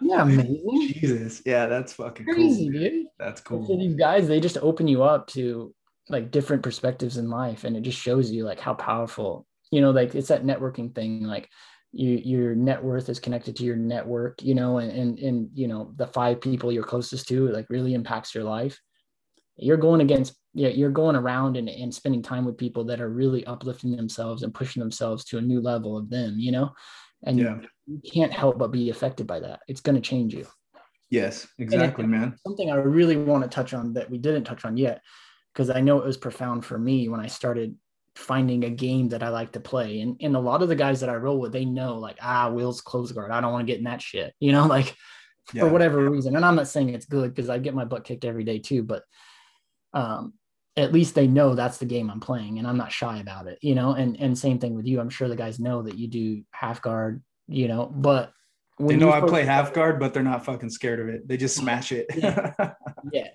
[0.00, 0.92] yeah, amazing.
[0.92, 1.42] Jesus.
[1.44, 2.80] Yeah, that's fucking crazy, cool.
[2.80, 3.06] dude.
[3.18, 3.66] That's cool.
[3.66, 5.74] So these guys, they just open you up to
[6.08, 7.64] like different perspectives in life.
[7.64, 11.22] And it just shows you like how powerful, you know, like it's that networking thing.
[11.22, 11.48] Like
[11.92, 15.68] you your net worth is connected to your network, you know, and and and you
[15.68, 18.80] know, the five people you're closest to like really impacts your life.
[19.56, 23.10] You're going against yeah, you're going around and, and spending time with people that are
[23.10, 26.72] really uplifting themselves and pushing themselves to a new level of them, you know
[27.24, 27.58] and yeah.
[27.86, 29.60] you, you can't help but be affected by that.
[29.68, 30.46] It's going to change you.
[31.10, 32.36] Yes, exactly, man.
[32.44, 35.02] Something I really want to touch on that we didn't touch on yet,
[35.52, 37.76] because I know it was profound for me when I started
[38.16, 40.00] finding a game that I like to play.
[40.00, 42.50] And, and a lot of the guys that I roll with, they know like, ah,
[42.50, 43.30] Will's close guard.
[43.30, 44.96] I don't want to get in that shit, you know, like
[45.52, 45.62] yeah.
[45.62, 46.34] for whatever reason.
[46.34, 48.82] And I'm not saying it's good because I get my butt kicked every day too,
[48.82, 49.04] but
[49.92, 50.34] um,
[50.76, 53.58] at least they know that's the game I'm playing and I'm not shy about it,
[53.60, 55.00] you know, and, and same thing with you.
[55.00, 58.32] I'm sure the guys know that you do half guard, you know, but
[58.78, 61.26] when they know I play half guard, but they're not fucking scared of it.
[61.26, 62.06] They just smash it.
[62.14, 62.52] yeah.
[63.12, 63.28] Yeah.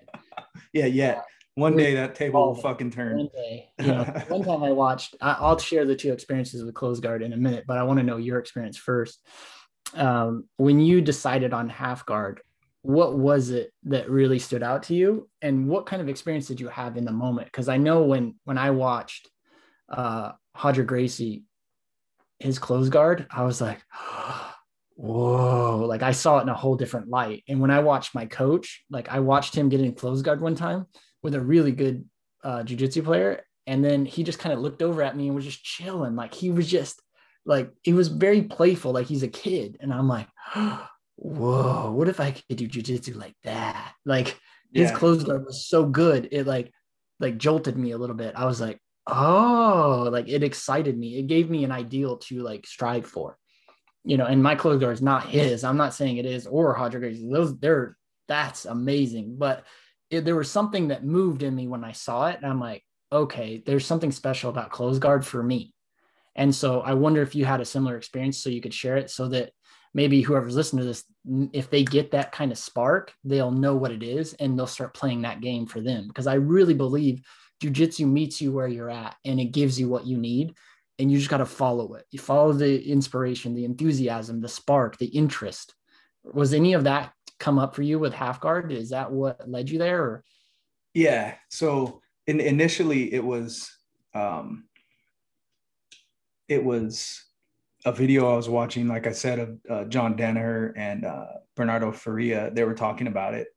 [0.73, 0.85] yeah.
[0.85, 1.21] yeah.
[1.55, 3.17] One day that table will fucking turn.
[3.17, 6.73] One day, you know, one time I watched, I, will share the two experiences with
[6.73, 9.25] close guard in a minute, but I want to know your experience first.
[9.93, 12.41] Um, when you decided on half guard,
[12.83, 15.29] what was it that really stood out to you?
[15.41, 17.47] And what kind of experience did you have in the moment?
[17.47, 19.29] Because i know when when i watched
[19.89, 20.31] uh
[20.63, 21.43] Roger Gracie
[22.39, 23.83] his close guard i was like
[24.95, 25.85] whoa.
[25.87, 27.43] Like i saw it in a whole different light.
[27.47, 30.55] And when i watched my coach like i watched him get in close guard one
[30.55, 30.87] time
[31.23, 32.05] with a really good
[32.43, 35.45] uh jiu-jitsu player and then he just kind of looked over at me and was
[35.45, 37.01] just chilling like he was just
[37.45, 40.27] like he was very playful like he's a kid and i'm like
[41.21, 43.93] whoa, what if I could do jujitsu like that?
[44.05, 44.39] Like
[44.73, 44.95] his yeah.
[44.95, 46.29] close guard was so good.
[46.31, 46.71] It like
[47.19, 48.33] like jolted me a little bit.
[48.35, 51.19] I was like, oh, like it excited me.
[51.19, 53.37] It gave me an ideal to like strive for.
[54.03, 55.63] You know, and my close guard is not his.
[55.63, 57.29] I'm not saying it is or Gracie.
[57.31, 57.95] Those they're
[58.27, 59.35] that's amazing.
[59.37, 59.63] But
[60.11, 62.37] it, there was something that moved in me when I saw it.
[62.37, 65.73] And I'm like, okay, there's something special about close guard for me.
[66.35, 69.09] And so I wonder if you had a similar experience so you could share it
[69.09, 69.51] so that
[69.93, 71.03] maybe whoever's listening to this,
[71.51, 74.93] if they get that kind of spark, they'll know what it is and they'll start
[74.93, 76.07] playing that game for them.
[76.07, 77.21] Because I really believe
[77.61, 80.55] jujitsu meets you where you're at and it gives you what you need.
[80.99, 82.05] And you just got to follow it.
[82.11, 85.73] You follow the inspiration, the enthusiasm, the spark, the interest.
[86.23, 88.71] Was any of that come up for you with half guard?
[88.71, 90.01] Is that what led you there?
[90.01, 90.23] Or?
[90.93, 91.33] Yeah.
[91.49, 93.69] So in, initially it was,
[94.13, 94.65] um,
[96.47, 97.25] it was
[97.83, 101.25] a video I was watching, like I said, of uh, John Danaher and uh,
[101.55, 102.51] Bernardo Faria.
[102.51, 103.47] They were talking about it,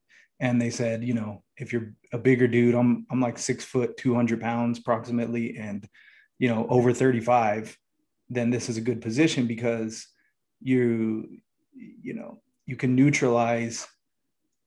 [0.40, 3.96] and they said, you know, if you're a bigger dude, I'm I'm like six foot,
[3.96, 5.86] two hundred pounds approximately, and
[6.38, 7.76] you know, over thirty five,
[8.30, 10.06] then this is a good position because
[10.62, 11.28] you,
[11.74, 13.86] you know, you can neutralize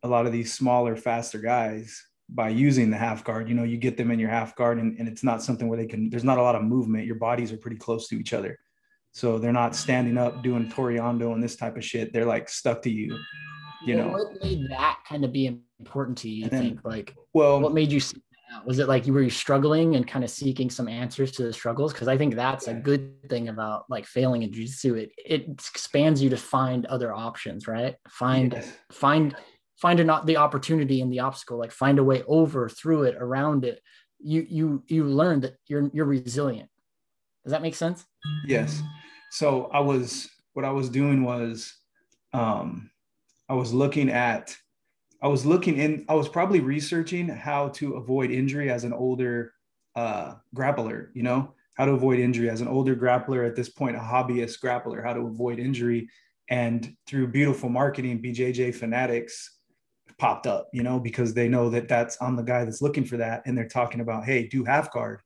[0.04, 3.50] a lot of these smaller, faster guys by using the half guard.
[3.50, 5.78] You know, you get them in your half guard, and, and it's not something where
[5.78, 6.10] they can.
[6.10, 7.06] There's not a lot of movement.
[7.06, 8.58] Your bodies are pretty close to each other
[9.18, 12.14] so they're not standing up doing toreando and this type of shit.
[12.14, 13.18] They're like stuck to you.
[13.84, 16.44] You know what made that kind of be important to you?
[16.44, 18.22] you think like well, what made you see
[18.66, 21.54] Was it like you were you struggling and kind of seeking some answers to the
[21.54, 21.94] struggles?
[21.94, 24.96] Because I think that's a good thing about like failing in jiu-jitsu.
[24.96, 27.96] It it expands you to find other options, right?
[28.10, 28.72] Find yes.
[28.92, 29.36] find
[29.78, 33.66] find not the opportunity in the obstacle, like find a way over, through it, around
[33.66, 33.82] it.
[34.20, 36.70] You you you learn that you're you're resilient.
[37.44, 38.06] Does that make sense?
[38.46, 38.82] Yes.
[39.32, 41.74] So I was what I was doing was
[42.34, 42.90] um
[43.50, 44.56] I was looking at
[45.22, 49.54] I was looking in, I was probably researching how to avoid injury as an older
[49.96, 53.96] uh, grappler, you know, how to avoid injury as an older grappler at this point,
[53.96, 56.08] a hobbyist grappler, how to avoid injury.
[56.50, 59.58] And through beautiful marketing, BJJ Fanatics
[60.18, 63.18] popped up, you know, because they know that that's I'm the guy that's looking for
[63.18, 63.44] that.
[63.46, 65.22] And they're talking about, hey, do half guard.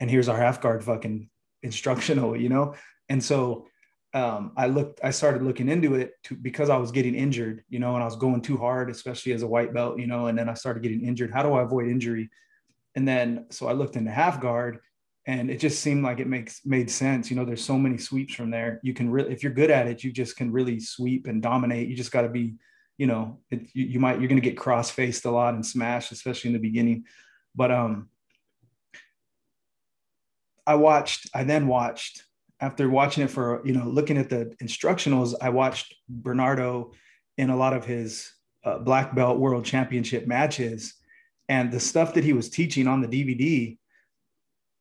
[0.00, 1.28] And here's our half guard fucking
[1.62, 2.74] instructional, you know?
[3.08, 3.66] And so
[4.14, 7.78] um, I looked, I started looking into it to, because I was getting injured, you
[7.78, 10.38] know, and I was going too hard, especially as a white belt, you know, and
[10.38, 11.32] then I started getting injured.
[11.32, 12.30] How do I avoid injury?
[12.94, 14.80] And then, so I looked into half guard
[15.26, 17.30] and it just seemed like it makes made sense.
[17.30, 18.80] You know, there's so many sweeps from there.
[18.82, 21.88] You can really, if you're good at it, you just can really sweep and dominate.
[21.88, 22.56] You just got to be,
[22.98, 25.64] you know, it, you, you might, you're going to get cross faced a lot and
[25.64, 27.04] smashed, especially in the beginning.
[27.54, 28.08] But, um,
[30.66, 32.24] I watched, I then watched
[32.62, 36.92] after watching it for you know looking at the instructionals i watched bernardo
[37.36, 38.32] in a lot of his
[38.64, 40.94] uh, black belt world championship matches.
[41.48, 43.78] And the stuff that he was teaching on the dvd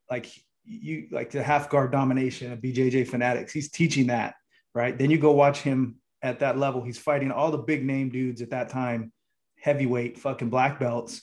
[0.10, 0.28] like
[0.64, 4.36] you like the half guard domination of bjj fanatics he's teaching that
[4.74, 4.98] right?
[4.98, 6.84] Then you go watch him at that level.
[6.84, 9.12] He's fighting all the big name dudes at that time
[9.60, 11.22] heavyweight fucking black belts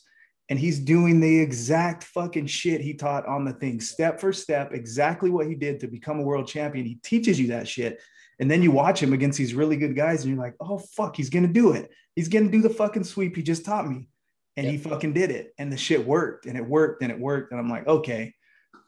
[0.49, 4.73] and he's doing the exact fucking shit he taught on the thing, step for step,
[4.73, 6.87] exactly what he did to become a world champion.
[6.87, 8.01] He teaches you that shit.
[8.41, 11.17] And then you watch him against these really good guys, and you're like, oh, fuck,
[11.17, 11.91] he's gonna do it.
[12.15, 14.09] He's gonna do the fucking sweep he just taught me.
[14.57, 15.55] And he fucking did it.
[15.59, 17.53] And the shit worked, and it worked, and it worked.
[17.53, 18.35] And I'm like, okay,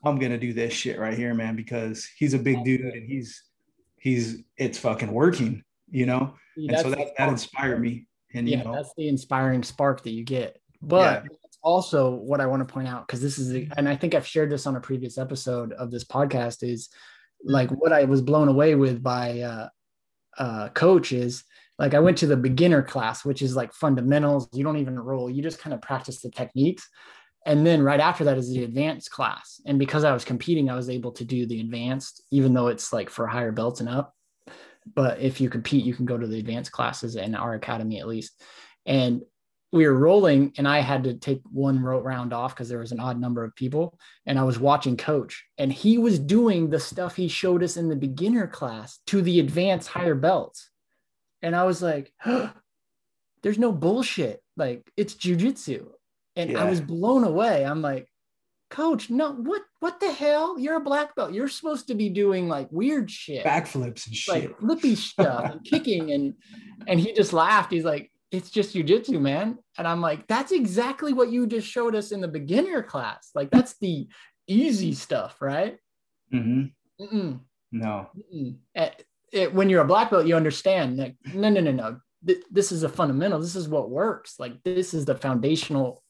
[0.05, 3.43] I'm gonna do this shit right here, man, because he's a big dude and he's
[3.99, 6.35] he's it's fucking working, you know.
[6.57, 8.07] and so that, that inspired me.
[8.33, 10.61] And yeah, you know, that's the inspiring spark that you get.
[10.81, 14.15] But yeah also what I want to point out because this is, and I think
[14.15, 16.89] I've shared this on a previous episode of this podcast is
[17.43, 19.69] like what I was blown away with by uh,
[20.39, 21.45] uh, coach is
[21.79, 24.49] like I went to the beginner class, which is like fundamentals.
[24.53, 26.89] You don't even roll; you just kind of practice the techniques.
[27.47, 29.63] And then right after that is the advanced class.
[29.65, 32.93] And because I was competing, I was able to do the advanced, even though it's
[32.93, 34.15] like for higher belts and up.
[34.95, 38.07] But if you compete, you can go to the advanced classes in our academy at
[38.07, 38.43] least.
[38.85, 39.23] And
[39.73, 43.01] we were rolling and I had to take one round off because there was an
[43.01, 43.99] odd number of people.
[44.27, 47.89] And I was watching coach and he was doing the stuff he showed us in
[47.89, 50.71] the beginner class to the advanced higher belts.
[51.43, 52.51] And I was like, huh,
[53.43, 54.43] there's no bullshit.
[54.57, 55.87] Like it's jujitsu.
[56.37, 56.65] And yeah.
[56.65, 57.65] I was blown away.
[57.65, 58.09] I'm like,
[58.71, 60.59] coach, no, what what the hell?
[60.59, 61.33] You're a black belt.
[61.33, 63.45] You're supposed to be doing like weird shit.
[63.45, 64.35] Backflips and shit.
[64.35, 66.11] Like flippy stuff and kicking.
[66.11, 66.35] And
[66.89, 67.73] and he just laughed.
[67.73, 69.59] He's like, it's just jujitsu, man.
[69.77, 73.31] And I'm like, that's exactly what you just showed us in the beginner class.
[73.35, 74.09] Like that's the
[74.47, 75.79] easy stuff, right?
[76.33, 77.05] Mm-hmm.
[77.05, 77.41] Mm-mm.
[77.73, 78.09] No.
[78.17, 78.57] Mm-mm.
[78.75, 82.01] It, it, when you're a black belt, you understand like, no, no, no, no.
[82.27, 83.41] Th- this is a fundamental.
[83.41, 84.37] This is what works.
[84.39, 86.03] Like this is the foundational.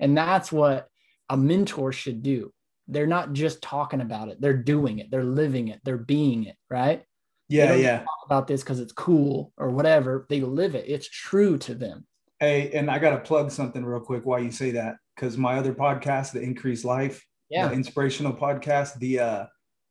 [0.00, 0.88] And that's what
[1.28, 2.52] a mentor should do.
[2.88, 4.40] They're not just talking about it.
[4.40, 5.10] They're doing it.
[5.10, 5.80] They're living it.
[5.84, 6.56] They're being it.
[6.70, 7.04] Right.
[7.48, 8.04] Yeah, yeah.
[8.26, 10.26] about this because it's cool or whatever.
[10.28, 10.84] They live it.
[10.88, 12.06] It's true to them.
[12.40, 15.56] Hey, and I got to plug something real quick while you say that because my
[15.56, 19.46] other podcast, the Increase Life, yeah, the inspirational podcast, the uh,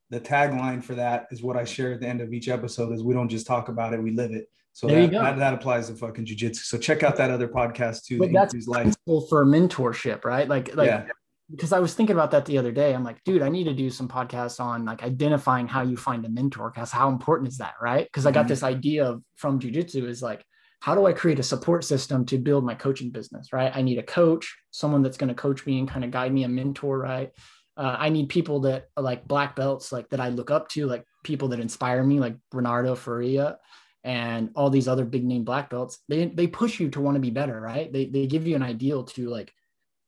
[0.10, 3.04] the tagline for that is what I share at the end of each episode: is
[3.04, 4.48] we don't just talk about it, we live it.
[4.76, 6.56] So that, that, that, applies to fucking jujitsu.
[6.56, 8.18] So check out that other podcast too.
[8.18, 8.96] But that's life.
[9.06, 10.50] for mentorship, right?
[10.50, 11.06] Like, like yeah
[11.52, 12.94] because I was thinking about that the other day.
[12.94, 16.26] I'm like, dude, I need to do some podcasts on like identifying how you find
[16.26, 18.06] a mentor because how important is that, right?
[18.06, 18.50] Because I got mm-hmm.
[18.50, 20.44] this idea of from jujitsu is like,
[20.80, 23.72] how do I create a support system to build my coaching business, right?
[23.74, 26.44] I need a coach, someone that's going to coach me and kind of guide me,
[26.44, 27.32] a mentor, right?
[27.78, 31.06] Uh, I need people that like black belts, like that I look up to, like
[31.24, 33.58] people that inspire me, like Bernardo Faria
[34.04, 36.00] and all these other big name black belts.
[36.10, 37.92] They they push you to want to be better, right?
[37.92, 39.54] They they give you an ideal to like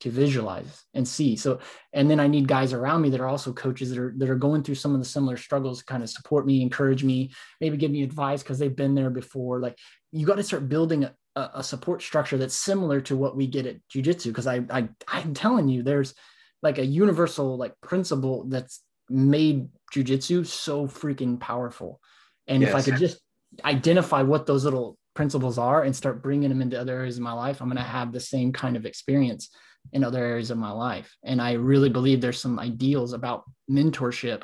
[0.00, 1.36] to visualize and see.
[1.36, 1.60] So,
[1.92, 4.36] and then I need guys around me that are also coaches that are that are
[4.36, 7.76] going through some of the similar struggles, to kind of support me, encourage me, maybe
[7.76, 9.60] give me advice because they've been there before.
[9.60, 9.78] Like
[10.12, 13.66] you got to start building a, a, support structure that's similar to what we get
[13.66, 14.26] at jujitsu.
[14.26, 16.14] Because I, I I'm telling you, there's
[16.62, 22.00] like a universal like principle that's made jujitsu so freaking powerful.
[22.46, 22.70] And yes.
[22.70, 23.18] if I could just
[23.64, 27.32] identify what those little principles are and start bringing them into other areas of my
[27.32, 29.50] life, I'm going to have the same kind of experience
[29.92, 31.16] in other areas of my life.
[31.24, 34.42] And I really believe there's some ideals about mentorship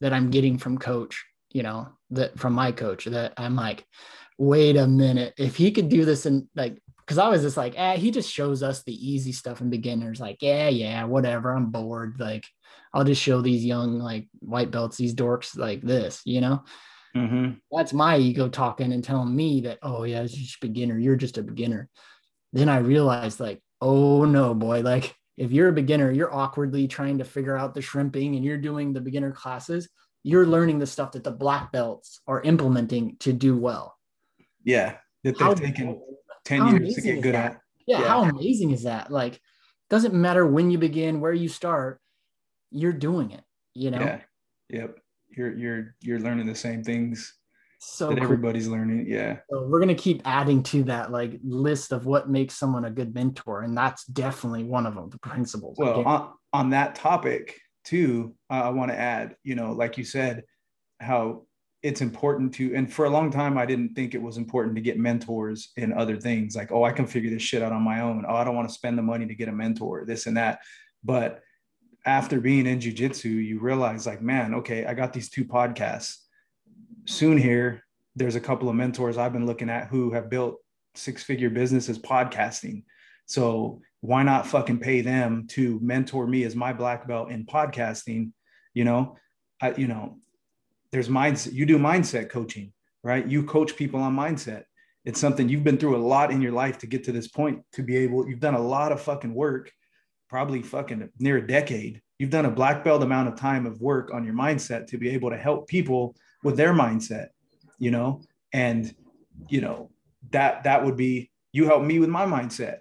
[0.00, 3.84] that I'm getting from coach, you know, that from my coach that I'm like,
[4.38, 7.74] wait a minute, if he could do this and like, cause I was just like,
[7.76, 11.52] eh, he just shows us the easy stuff in beginners, like, yeah, yeah, whatever.
[11.52, 12.16] I'm bored.
[12.20, 12.46] Like,
[12.92, 16.64] I'll just show these young like white belts, these dorks like this, you know.
[17.16, 17.52] Mm-hmm.
[17.72, 20.98] That's my ego talking and telling me that, oh yeah, it's just beginner.
[20.98, 21.88] You're just a beginner.
[22.52, 27.18] Then I realized like, oh no, boy, like if you're a beginner, you're awkwardly trying
[27.18, 29.88] to figure out the shrimping and you're doing the beginner classes,
[30.24, 33.96] you're learning the stuff that the black belts are implementing to do well.
[34.64, 34.96] Yeah.
[35.22, 36.00] That they've how, taken
[36.44, 37.52] 10 years to get good that?
[37.52, 37.60] at.
[37.86, 38.08] Yeah, yeah.
[38.08, 39.12] How amazing is that?
[39.12, 39.40] Like,
[39.88, 42.00] doesn't matter when you begin, where you start,
[42.70, 44.00] you're doing it, you know?
[44.00, 44.20] Yeah.
[44.70, 44.98] Yep.
[45.30, 47.37] You're, you're, you're learning the same things
[47.78, 48.22] so cool.
[48.22, 49.06] everybody's learning.
[49.08, 49.38] Yeah.
[49.50, 53.14] So we're gonna keep adding to that like list of what makes someone a good
[53.14, 55.10] mentor, and that's definitely one of them.
[55.10, 55.76] The principles.
[55.78, 59.36] Well, on, on that topic too, I want to add.
[59.44, 60.44] You know, like you said,
[61.00, 61.46] how
[61.82, 64.82] it's important to, and for a long time, I didn't think it was important to
[64.82, 66.56] get mentors in other things.
[66.56, 68.24] Like, oh, I can figure this shit out on my own.
[68.28, 70.04] Oh, I don't want to spend the money to get a mentor.
[70.04, 70.60] This and that,
[71.04, 71.40] but
[72.04, 76.16] after being in jujitsu, you realize like, man, okay, I got these two podcasts
[77.06, 77.84] soon here,
[78.16, 80.56] there's a couple of mentors I've been looking at who have built
[80.94, 82.84] six figure businesses podcasting.
[83.26, 88.32] So why not fucking pay them to mentor me as my black belt in podcasting?
[88.74, 89.16] You know,
[89.60, 90.18] I, you know,
[90.90, 91.52] there's mindset.
[91.52, 92.72] You do mindset coaching,
[93.02, 93.26] right?
[93.26, 94.64] You coach people on mindset.
[95.04, 97.62] It's something you've been through a lot in your life to get to this point
[97.72, 99.70] to be able, you've done a lot of fucking work,
[100.28, 102.02] probably fucking near a decade.
[102.18, 105.10] You've done a black belt amount of time of work on your mindset to be
[105.10, 107.28] able to help people with their mindset,
[107.78, 108.22] you know,
[108.52, 108.94] and
[109.48, 109.90] you know
[110.30, 112.78] that that would be you help me with my mindset,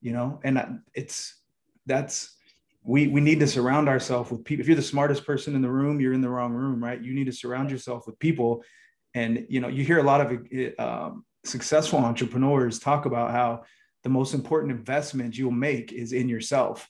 [0.00, 1.40] you know, and it's
[1.86, 2.36] that's
[2.84, 4.62] we we need to surround ourselves with people.
[4.62, 7.00] If you're the smartest person in the room, you're in the wrong room, right?
[7.00, 8.62] You need to surround yourself with people,
[9.14, 13.64] and you know you hear a lot of um, successful entrepreneurs talk about how
[14.04, 16.88] the most important investment you'll make is in yourself,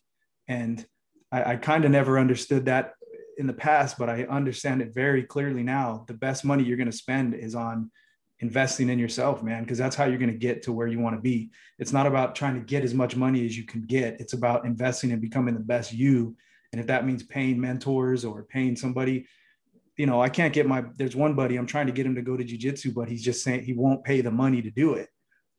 [0.48, 0.84] and
[1.32, 2.92] I, I kind of never understood that
[3.36, 6.04] in the past, but I understand it very clearly now.
[6.08, 7.90] The best money you're going to spend is on
[8.40, 11.16] investing in yourself, man, because that's how you're going to get to where you want
[11.16, 11.50] to be.
[11.78, 14.20] It's not about trying to get as much money as you can get.
[14.20, 16.36] It's about investing and becoming the best you.
[16.72, 19.26] And if that means paying mentors or paying somebody,
[19.96, 22.22] you know, I can't get my, there's one buddy, I'm trying to get him to
[22.22, 25.08] go to jujitsu, but he's just saying he won't pay the money to do it,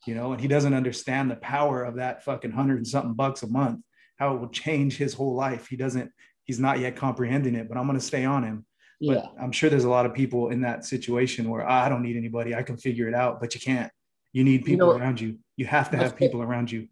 [0.06, 3.42] you know, and he doesn't understand the power of that fucking hundred and something bucks
[3.42, 3.82] a month,
[4.18, 5.68] how it will change his whole life.
[5.68, 6.12] He doesn't,
[6.48, 8.66] he's not yet comprehending it, but I'm going to stay on him.
[9.00, 9.16] Yeah.
[9.16, 12.18] But I'm sure there's a lot of people in that situation where I don't need
[12.18, 12.56] anybody.
[12.56, 13.92] I can figure it out, but you can't.
[14.34, 15.38] You need people you know, around you.
[15.58, 16.88] You have to have people around you.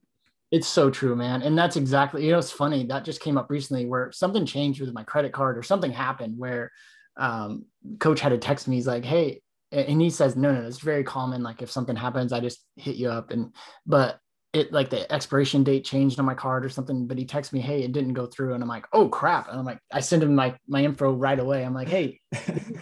[0.52, 1.42] It's so true, man.
[1.42, 2.86] And that's exactly, you know, it's funny.
[2.86, 6.38] That just came up recently where something changed with my credit card or something happened
[6.38, 6.72] where
[7.18, 7.66] um,
[8.00, 8.76] coach had to text me.
[8.76, 9.42] He's like, Hey,
[9.72, 11.44] and he says, no, no, it's very common.
[11.44, 13.32] Like if something happens, I just hit you up.
[13.32, 13.54] And,
[13.86, 14.20] but
[14.56, 17.60] it like the expiration date changed on my card or something, but he texts me,
[17.60, 18.54] Hey, it didn't go through.
[18.54, 19.50] And I'm like, Oh crap.
[19.50, 21.66] And I'm like, I send him my, my info right away.
[21.66, 22.22] I'm like, Hey,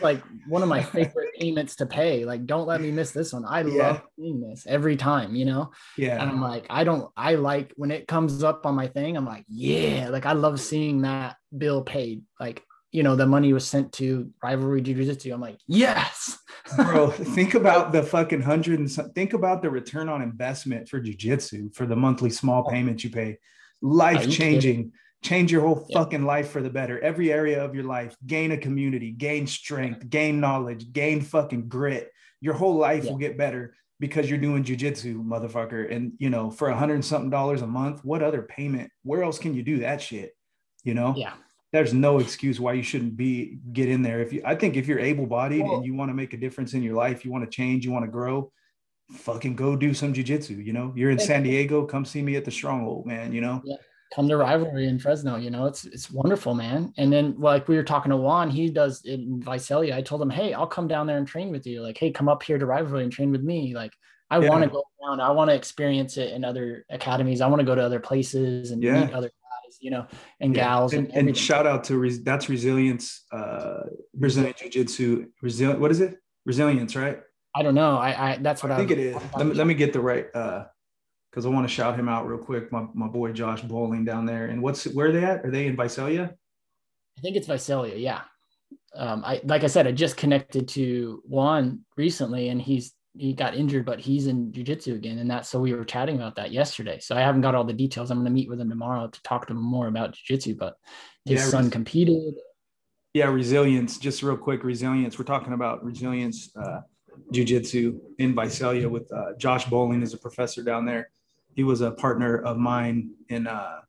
[0.01, 2.25] like one of my favorite payments to pay.
[2.25, 3.43] Like, don't let me miss this one.
[3.45, 3.87] I yeah.
[3.87, 5.71] love seeing this every time, you know?
[5.97, 6.21] Yeah.
[6.21, 9.25] And I'm like, I don't, I like when it comes up on my thing, I'm
[9.25, 12.21] like, yeah, like I love seeing that bill paid.
[12.39, 12.63] Like
[12.93, 15.33] you know, the money was sent to rivalry jiu-jitsu.
[15.33, 16.37] I'm like, yes.
[16.77, 20.99] Bro, think about the fucking hundred and some, think about the return on investment for
[20.99, 22.69] jiu-jitsu for the monthly small oh.
[22.69, 23.39] payment you pay.
[23.81, 24.93] Life changing.
[25.23, 25.99] Change your whole yeah.
[25.99, 26.99] fucking life for the better.
[26.99, 32.11] Every area of your life, gain a community, gain strength, gain knowledge, gain fucking grit.
[32.41, 33.11] Your whole life yeah.
[33.11, 35.91] will get better because you're doing jujitsu, motherfucker.
[35.91, 38.91] And you know, for a hundred and something dollars a month, what other payment?
[39.03, 40.35] Where else can you do that shit?
[40.83, 41.15] You know?
[41.17, 41.33] Yeah
[41.73, 44.21] there's no excuse why you shouldn't be get in there.
[44.21, 46.73] If you, I think if you're able-bodied well, and you want to make a difference
[46.73, 48.51] in your life, you want to change, you want to grow,
[49.11, 50.63] fucking go do some jujitsu.
[50.63, 53.33] You know, you're in San Diego, come see me at the Stronghold, man.
[53.33, 53.61] You know.
[53.65, 53.75] Yeah.
[54.13, 56.93] Come to rivalry in Fresno, you know, it's it's wonderful, man.
[56.99, 59.95] And then like we were talking to Juan, he does it in Visalia.
[59.97, 61.81] I told him, hey, I'll come down there and train with you.
[61.81, 63.73] Like, hey, come up here to rivalry and train with me.
[63.73, 63.91] Like,
[64.29, 64.49] I yeah.
[64.49, 65.19] want to go around.
[65.19, 67.41] I want to experience it in other academies.
[67.41, 69.05] I want to go to other places and yeah.
[69.05, 69.31] meet other
[69.83, 70.07] you know,
[70.39, 70.63] and yeah.
[70.63, 70.93] gals.
[70.93, 73.81] And, and, and, shout out to Res- that's resilience, uh,
[74.15, 75.27] Brazilian Jiu Jitsu.
[75.43, 76.17] Resil- what is it?
[76.45, 77.19] Resilience, right?
[77.53, 77.97] I don't know.
[77.97, 79.15] I, I that's what I, I think it is.
[79.37, 80.65] Let me, let me get the right, uh,
[81.29, 82.71] because I want to shout him out real quick.
[82.71, 84.45] My, my boy Josh Bowling down there.
[84.45, 85.45] And what's where are they at?
[85.45, 86.33] Are they in Visalia?
[87.17, 87.95] I think it's Visalia.
[87.95, 88.21] Yeah.
[88.95, 93.55] Um, I like I said, I just connected to Juan recently, and he's he got
[93.55, 95.19] injured, but he's in jujitsu again.
[95.19, 96.99] And that's so we were chatting about that yesterday.
[96.99, 98.09] So I haven't got all the details.
[98.09, 100.57] I'm going to meet with him tomorrow to talk to him more about jujitsu.
[100.57, 100.77] But
[101.25, 102.35] his Yeah, son res- competed.
[103.13, 103.99] Yeah, resilience.
[103.99, 105.19] Just real quick, resilience.
[105.19, 106.81] We're talking about resilience, uh,
[107.31, 111.11] jujitsu in Visalia with uh, Josh Bowling is a professor down there.
[111.55, 113.81] He was a partner of mine in uh,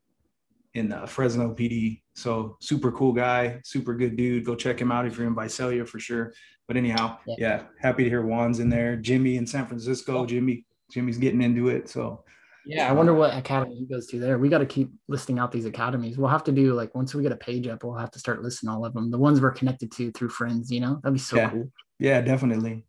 [0.75, 2.03] in uh, Fresno PD.
[2.15, 4.45] So super cool guy, super good dude.
[4.45, 6.33] Go check him out if you're in Visalia for sure.
[6.69, 7.35] But anyhow, Yeah.
[7.39, 8.97] yeah, happy to hear Juan's in there.
[8.97, 10.25] Jimmy in San Francisco.
[10.25, 11.89] Jimmy, Jimmy's getting into it.
[11.89, 12.25] So
[12.67, 14.39] Yeah, I wonder what academy he goes to there.
[14.39, 16.17] We got to keep listing out these academies.
[16.17, 18.43] We'll have to do like once we get a page up, we'll have to start
[18.43, 19.11] listing all of them.
[19.11, 21.51] The ones we're connected to through friends, you know, that'd be so Yeah.
[21.51, 21.71] cool.
[21.99, 22.87] yeah, definitely.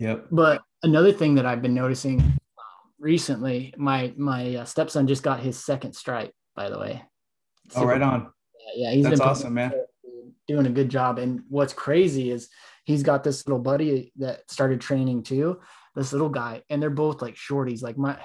[0.00, 0.26] Yep.
[0.32, 2.34] But another thing that I've been noticing um,
[2.98, 6.32] recently, my my uh, stepson just got his second stripe.
[6.56, 7.02] By the way.
[7.76, 8.30] All right on.
[8.76, 9.72] Yeah, he's That's been awesome, man.
[10.48, 11.18] doing a good job.
[11.18, 12.48] And what's crazy is
[12.84, 15.60] he's got this little buddy that started training too,
[15.94, 17.82] this little guy, and they're both like shorties.
[17.82, 18.18] Like my,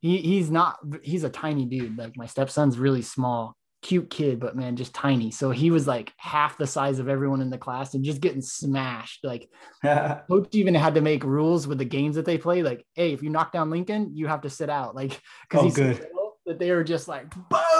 [0.00, 1.96] he he's not he's a tiny dude.
[1.98, 5.30] Like my stepson's really small, cute kid, but man, just tiny.
[5.30, 8.42] So he was like half the size of everyone in the class and just getting
[8.42, 9.22] smashed.
[9.24, 9.48] Like
[9.84, 12.62] coach even had to make rules with the games that they play.
[12.62, 14.94] Like, hey, if you knock down Lincoln, you have to sit out.
[14.96, 15.98] Like, because Oh, he's so good.
[16.00, 17.73] little that they were just like boom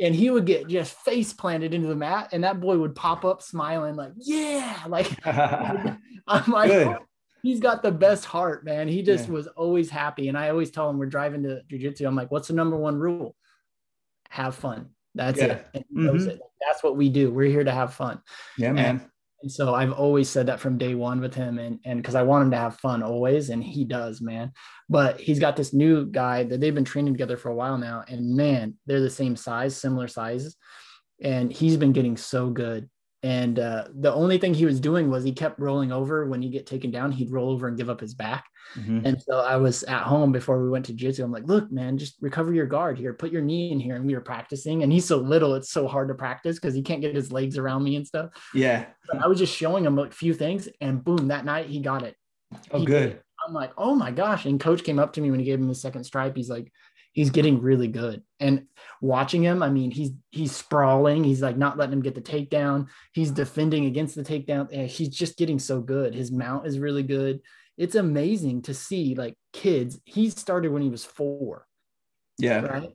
[0.00, 3.24] and he would get just face planted into the mat and that boy would pop
[3.24, 6.98] up smiling like yeah like i'm like
[7.42, 9.34] he's got the best heart man he just Yeah.
[9.34, 12.48] was always happy and i always tell him we're driving to jiu-jitsu i'm like what's
[12.48, 13.36] the number one rule
[14.30, 15.46] have fun that's Yeah.
[15.46, 16.30] it and he knows Mhm.
[16.32, 16.40] it.
[16.66, 18.20] that's what we do we're here to have fun
[18.56, 19.00] yeah, man.
[19.42, 22.22] And so I've always said that from day one with him, and and because I
[22.22, 24.52] want him to have fun always, and he does, man.
[24.88, 28.04] But he's got this new guy that they've been training together for a while now,
[28.08, 30.56] and man, they're the same size, similar sizes,
[31.20, 32.88] and he's been getting so good.
[33.24, 36.50] And uh, the only thing he was doing was he kept rolling over when you
[36.50, 38.46] get taken down, he'd roll over and give up his back.
[38.76, 39.02] Mhm.
[39.04, 41.22] And so I was at home before we went to jiu-jitsu.
[41.22, 43.14] I'm like, look, man, just recover your guard here.
[43.14, 43.94] Put your knee in here.
[43.94, 44.82] And we were practicing.
[44.82, 47.58] And he's so little, it's so hard to practice because he can't get his legs
[47.58, 48.30] around me and stuff.
[48.54, 48.86] Yeah.
[49.06, 52.02] But I was just showing him a few things, and boom, that night he got
[52.02, 52.16] it.
[52.72, 53.20] Oh, He good.
[53.46, 54.46] I'm like, oh my gosh.
[54.46, 56.36] And coach came up to me when he gave him his second stripe.
[56.36, 56.72] He's like,
[57.12, 58.22] he's getting really good.
[58.40, 58.66] And
[59.00, 61.22] watching him, I mean, he's he's sprawling.
[61.24, 62.88] He's like not letting him get the takedown.
[63.12, 64.68] He's defending against the takedown.
[64.72, 66.14] And he's just getting so good.
[66.14, 67.40] His mount is really good.
[67.78, 70.00] It's amazing to see like kids.
[70.04, 71.66] He started when he was four,
[72.38, 72.60] Yeah.
[72.60, 72.82] right?
[72.84, 72.94] And,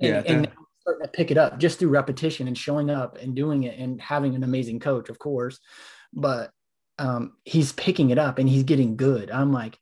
[0.00, 3.34] Yeah, and he's starting to pick it up just through repetition and showing up and
[3.36, 5.60] doing it and having an amazing coach, of course.
[6.12, 6.50] But
[6.98, 9.30] um, he's picking it up and he's getting good.
[9.30, 9.78] I'm like,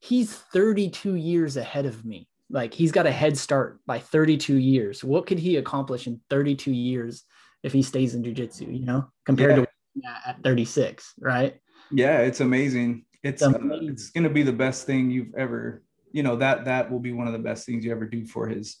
[0.00, 2.28] he's 32 years ahead of me.
[2.50, 5.04] Like he's got a head start by 32 years.
[5.04, 7.22] What could he accomplish in 32 years
[7.62, 8.78] if he stays in jujitsu?
[8.78, 9.64] You know, compared Yeah.
[9.64, 9.68] to
[10.08, 11.60] at- at 36, right?
[11.90, 13.04] Yeah, it's amazing.
[13.22, 15.82] It's It's uh, it's gonna be the best thing you've ever,
[16.12, 18.48] you know, that that will be one of the best things you ever do for
[18.48, 18.78] his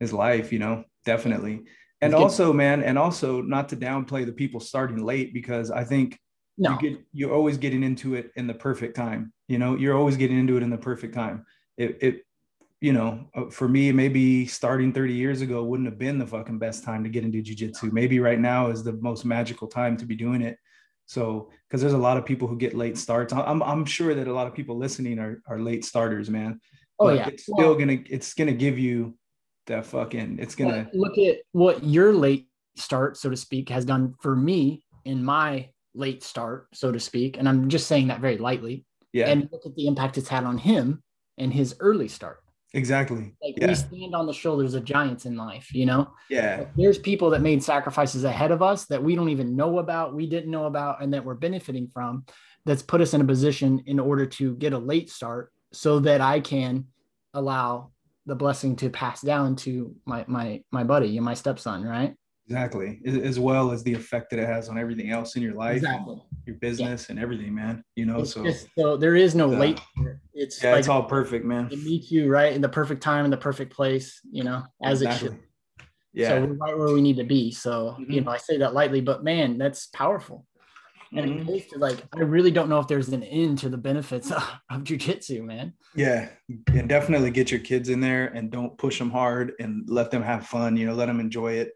[0.00, 1.62] his life, you know, definitely.
[2.00, 6.18] And also, man, and also not to downplay the people starting late because I think
[6.58, 9.32] No, you get you're always getting into it in the perfect time.
[9.46, 11.44] You know, you're always getting into it in the perfect time.
[11.76, 12.22] It, it
[12.82, 16.58] you know, uh, for me, maybe starting 30 years ago wouldn't have been the fucking
[16.58, 17.92] best time to get into jujitsu.
[17.92, 20.58] Maybe right now is the most magical time to be doing it.
[21.06, 23.32] So, because there's a lot of people who get late starts.
[23.32, 26.60] I'm, I'm sure that a lot of people listening are, are late starters, man.
[26.98, 27.28] oh But yeah.
[27.28, 29.16] it's still Well, gonna it's gonna give you
[29.68, 34.14] that fucking it's gonna look at what your late start, so to speak, has done
[34.20, 37.38] for me in my late start, so to speak.
[37.38, 38.84] And I'm just saying that very lightly.
[39.12, 41.00] yeah And look at the impact it's had on him
[41.38, 42.42] and his early start.
[42.74, 43.68] Exactly Like Yeah.
[43.68, 46.08] we stand on the shoulders of giants in life, you know?
[46.30, 50.14] yeah There's people that made sacrifices ahead of us that we don't even know about,
[50.14, 52.24] we didn't know about, and that we're benefiting from.
[52.64, 56.20] That's put us in a position in order to get a late start so that
[56.20, 56.86] I can
[57.34, 57.90] allow
[58.26, 62.14] the blessing to pass down to my my my buddy and my stepson, right?
[62.52, 65.76] Exactly as, well as the effect that it has on everything else in your life
[65.76, 66.20] Exactly.
[66.46, 69.58] your business and everything man you know It's so just- so there is no Yeah.
[69.58, 69.80] late.
[70.34, 73.24] It's yeah like it's all perfect man it meets you right in the perfect time
[73.24, 75.38] in the perfect place, you know, as it should.
[76.12, 77.50] yeah So we're right where we need to be.
[77.52, 78.24] So, you Mhm.
[78.26, 80.46] know, I say that lightly, but man, that's powerful.
[81.14, 81.48] And Mhm.
[81.56, 84.42] it to like, I really don't know if there's an end to the benefits of,
[84.70, 85.72] of jujitsu, man.
[85.94, 86.30] yeah
[86.78, 90.22] and definitely get your kids in there and don't push them hard and let them
[90.22, 91.68] have fun you know let them enjoy it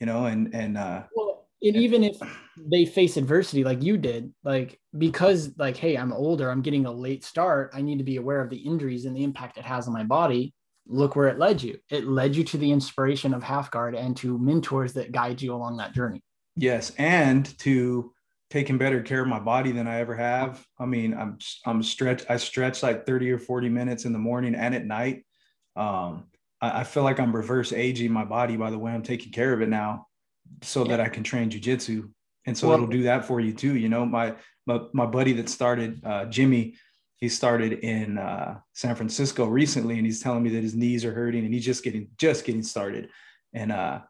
[0.00, 2.18] you know and and uh Well, and even if
[2.70, 6.92] they face adversity like you did, like because like, hey, I'm older, I'm getting a
[6.92, 9.86] late start, I need to be aware of the injuries and the impact it has
[9.86, 10.54] on my body.
[10.86, 11.78] Look where it led you.
[11.90, 15.54] It led you to the inspiration of half guard and to mentors that guide you
[15.54, 16.22] along that journey.
[16.56, 18.12] yes and to
[18.50, 20.64] taking better care of my body than I ever have.
[20.78, 24.54] I mean, I'm I'm stretch I stretch like 30 or 40 minutes in the morning
[24.54, 25.24] and at night.
[25.74, 26.24] Um,
[26.60, 29.52] I, I feel like I'm reverse aging my body by the way I'm taking care
[29.52, 30.06] of it now,
[30.62, 30.96] so yeah.
[30.96, 32.10] that I can train jujitsu.
[32.46, 33.76] And so well, it'll do that for you too.
[33.76, 34.34] You know, my
[34.66, 36.74] my, my buddy that started uh, Jimmy,
[37.16, 41.14] he started in uh, San Francisco recently, and he's telling me that his knees are
[41.14, 43.08] hurting, and he's just getting just getting started.
[43.52, 44.00] And uh,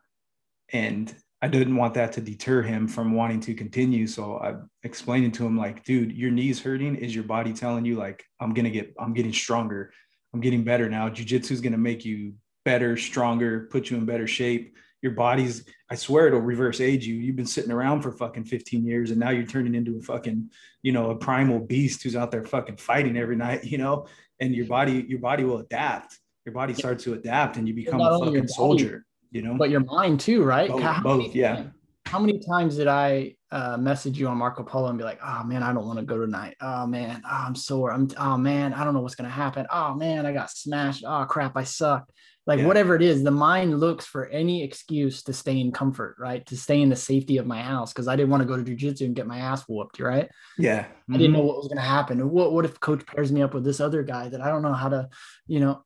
[0.72, 4.06] and I didn't want that to deter him from wanting to continue.
[4.06, 7.96] So I explained to him like, dude, your knees hurting is your body telling you
[7.96, 9.92] like, I'm gonna get, I'm getting stronger,
[10.36, 11.08] I'm getting better now.
[11.08, 12.34] Jiu-jitsu is gonna make you
[12.64, 14.76] better, stronger, put you in better shape.
[15.00, 17.14] Your body's, I swear it'll reverse age you.
[17.14, 20.50] You've been sitting around for fucking 15 years and now you're turning into a fucking,
[20.82, 24.06] you know, a primal beast who's out there fucking fighting every night, you know,
[24.40, 26.18] and your body, your body will adapt.
[26.44, 29.80] Your body starts to adapt and you become a fucking soldier you know but your
[29.80, 31.64] mind too right both, how both many, yeah
[32.06, 35.44] how many times did i uh, message you on marco polo and be like oh
[35.44, 38.72] man i don't want to go tonight oh man oh, i'm sore i'm oh man
[38.72, 41.62] i don't know what's going to happen oh man i got smashed oh crap i
[41.62, 42.10] suck
[42.46, 42.66] like yeah.
[42.66, 46.56] whatever it is the mind looks for any excuse to stay in comfort right to
[46.56, 49.04] stay in the safety of my house because i didn't want to go to jiu-jitsu
[49.04, 50.28] and get my ass whooped right
[50.58, 51.14] yeah mm-hmm.
[51.14, 53.54] i didn't know what was going to happen what, what if coach pairs me up
[53.54, 55.08] with this other guy that i don't know how to
[55.46, 55.82] you know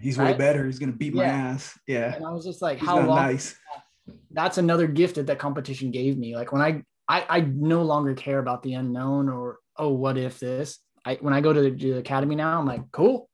[0.00, 0.66] He's way better.
[0.66, 1.22] He's gonna beat yeah.
[1.22, 1.78] my ass.
[1.86, 2.14] Yeah.
[2.14, 3.16] And I was just like, He's how long?
[3.16, 3.54] Nice.
[4.30, 6.34] That's another gift that that competition gave me.
[6.34, 10.38] Like when I, I, I no longer care about the unknown or oh, what if
[10.38, 10.78] this?
[11.04, 13.28] I when I go to the, the academy now, I'm like, cool.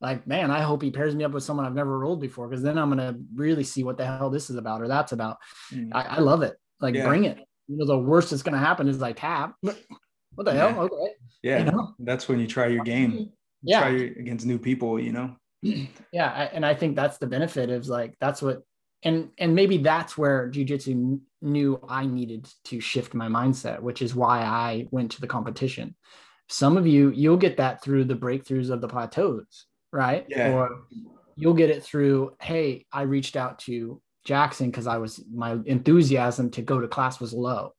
[0.00, 2.62] Like, man, I hope he pairs me up with someone I've never rolled before because
[2.62, 5.36] then I'm gonna really see what the hell this is about or that's about.
[5.72, 5.90] Mm.
[5.92, 6.56] I, I, love it.
[6.80, 7.06] Like, yeah.
[7.06, 7.38] bring it.
[7.68, 9.54] You know, the worst that's gonna happen is I tap.
[10.36, 10.72] What the yeah.
[10.72, 10.82] hell?
[10.82, 11.12] Okay.
[11.42, 11.58] Yeah.
[11.58, 11.94] You know?
[11.98, 13.30] That's when you try your game.
[13.62, 13.80] Yeah.
[13.80, 15.36] Try against new people, you know
[16.12, 18.62] yeah and i think that's the benefit of like that's what
[19.02, 24.14] and and maybe that's where jiu-jitsu knew i needed to shift my mindset which is
[24.14, 25.94] why i went to the competition
[26.48, 30.52] some of you you'll get that through the breakthroughs of the plateaus right yeah.
[30.52, 30.82] or
[31.36, 36.50] you'll get it through hey i reached out to jackson because i was my enthusiasm
[36.50, 37.72] to go to class was low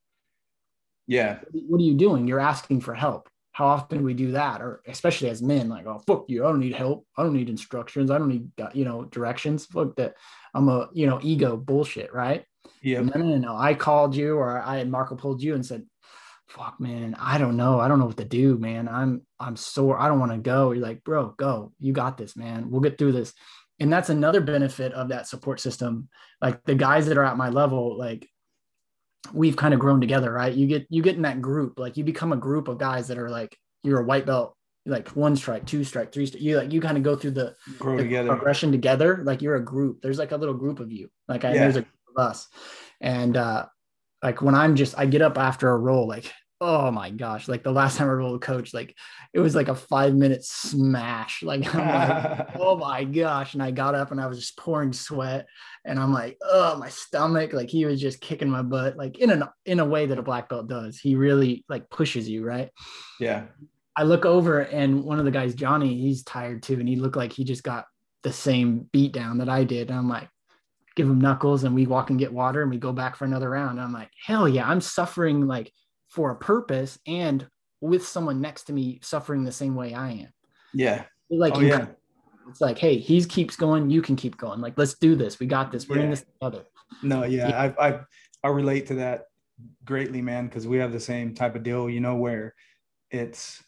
[1.07, 4.81] yeah what are you doing you're asking for help how often we do that, or
[4.87, 6.45] especially as men, like, oh, fuck you.
[6.45, 7.05] I don't need help.
[7.17, 8.09] I don't need instructions.
[8.09, 9.65] I don't need, you know, directions.
[9.65, 10.15] Fuck that.
[10.53, 12.13] I'm a, you know, ego bullshit.
[12.13, 12.45] Right.
[12.81, 13.01] Yeah.
[13.01, 13.55] No, no, no.
[13.55, 15.85] I called you or I Marco pulled you and said,
[16.47, 17.79] fuck, man, I don't know.
[17.79, 18.87] I don't know what to do, man.
[18.87, 19.99] I'm, I'm sore.
[19.99, 20.71] I don't want to go.
[20.71, 21.71] You're like, bro, go.
[21.79, 22.69] You got this, man.
[22.69, 23.33] We'll get through this.
[23.79, 26.09] And that's another benefit of that support system.
[26.41, 28.27] Like the guys that are at my level, like
[29.33, 30.53] we've kind of grown together, right?
[30.53, 33.17] You get you get in that group, like you become a group of guys that
[33.17, 36.41] are like you're a white belt, like one stripe, two stripe, three stripe.
[36.41, 39.21] You like you kind of go through the, grow the together progression together.
[39.23, 40.01] Like you're a group.
[40.01, 41.09] There's like a little group of you.
[41.27, 41.59] Like I, yeah.
[41.59, 42.47] there's a group of us,
[42.99, 43.67] and uh,
[44.23, 47.63] like when I'm just I get up after a roll, like oh my gosh, like
[47.63, 48.95] the last time I rolled a coach, like
[49.33, 51.41] it was like a five minute smash.
[51.51, 53.55] Like, like oh my gosh.
[53.55, 55.47] And I got up and I was just pouring sweat
[55.83, 57.51] and I'm like, oh, my stomach.
[57.51, 60.23] Like he was just kicking my butt, like in an in a way that a
[60.23, 60.99] black belt does.
[60.99, 62.69] He really like pushes you, right?
[63.19, 63.45] Yeah.
[63.95, 66.79] I look over and one of the guys, Johnny, he's tired too.
[66.79, 67.85] And he looked like he just got
[68.23, 69.89] the same beat down that I did.
[69.89, 70.29] And I'm like,
[70.95, 73.49] give him knuckles and we walk and get water and we go back for another
[73.49, 73.71] round.
[73.71, 75.71] And I'm like, hell yeah, I'm suffering like
[76.09, 77.45] for a purpose and
[77.81, 80.33] with someone next to me suffering the same way I am.
[80.73, 81.03] Yeah.
[81.29, 81.87] Like, oh, yeah.
[82.49, 84.61] it's like, hey, he keeps going, you can keep going.
[84.61, 85.39] Like, let's do this.
[85.39, 85.87] We got this.
[85.87, 86.03] We're yeah.
[86.03, 86.65] in this together.
[87.01, 87.73] No, yeah, yeah.
[87.79, 87.99] I, I
[88.43, 89.25] I relate to that
[89.85, 92.55] greatly, man, because we have the same type of deal, you know, where
[93.09, 93.63] it's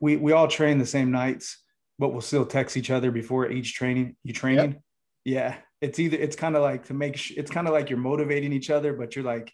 [0.00, 1.62] we we all train the same nights,
[1.98, 4.16] but we'll still text each other before each training.
[4.24, 4.72] You training?
[4.72, 4.82] Yep.
[5.24, 5.56] Yeah.
[5.80, 8.52] It's either it's kind of like to make sh- it's kind of like you're motivating
[8.52, 9.52] each other, but you're like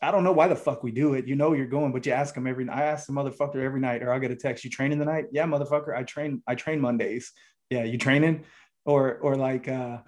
[0.00, 1.26] I don't know why the fuck we do it.
[1.26, 2.68] You know you're going, but you ask them every.
[2.68, 4.64] I ask the motherfucker every night, or I'll get a text.
[4.64, 5.26] You training the night?
[5.32, 5.96] Yeah, motherfucker.
[5.96, 6.42] I train.
[6.46, 7.32] I train Mondays.
[7.68, 8.44] Yeah, you training?
[8.84, 9.98] Or or like uh,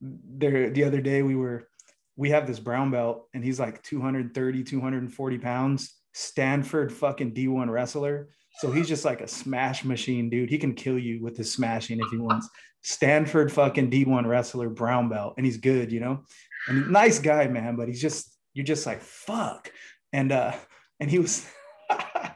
[0.00, 1.68] there the other day we were
[2.16, 8.28] we have this brown belt and he's like 230 240 pounds stanford fucking d1 wrestler
[8.58, 10.50] so he's just like a smash machine dude.
[10.50, 12.48] He can kill you with his smashing if he wants.
[12.82, 16.24] Stanford fucking d1 wrestler brown belt and he's good you know?
[16.68, 19.70] And nice guy man but he's just you're just like fuck.
[20.12, 20.54] And uh
[21.00, 21.46] and he was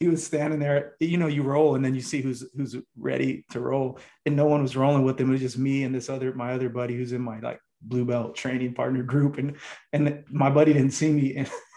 [0.00, 3.44] he was standing there you know you roll and then you see who's who's ready
[3.50, 3.98] to roll.
[4.26, 5.30] And no one was rolling with him.
[5.30, 8.04] It was just me and this other my other buddy who's in my like blue
[8.04, 9.38] belt training partner group.
[9.38, 9.56] And
[9.92, 11.36] and my buddy didn't see me.
[11.36, 11.50] and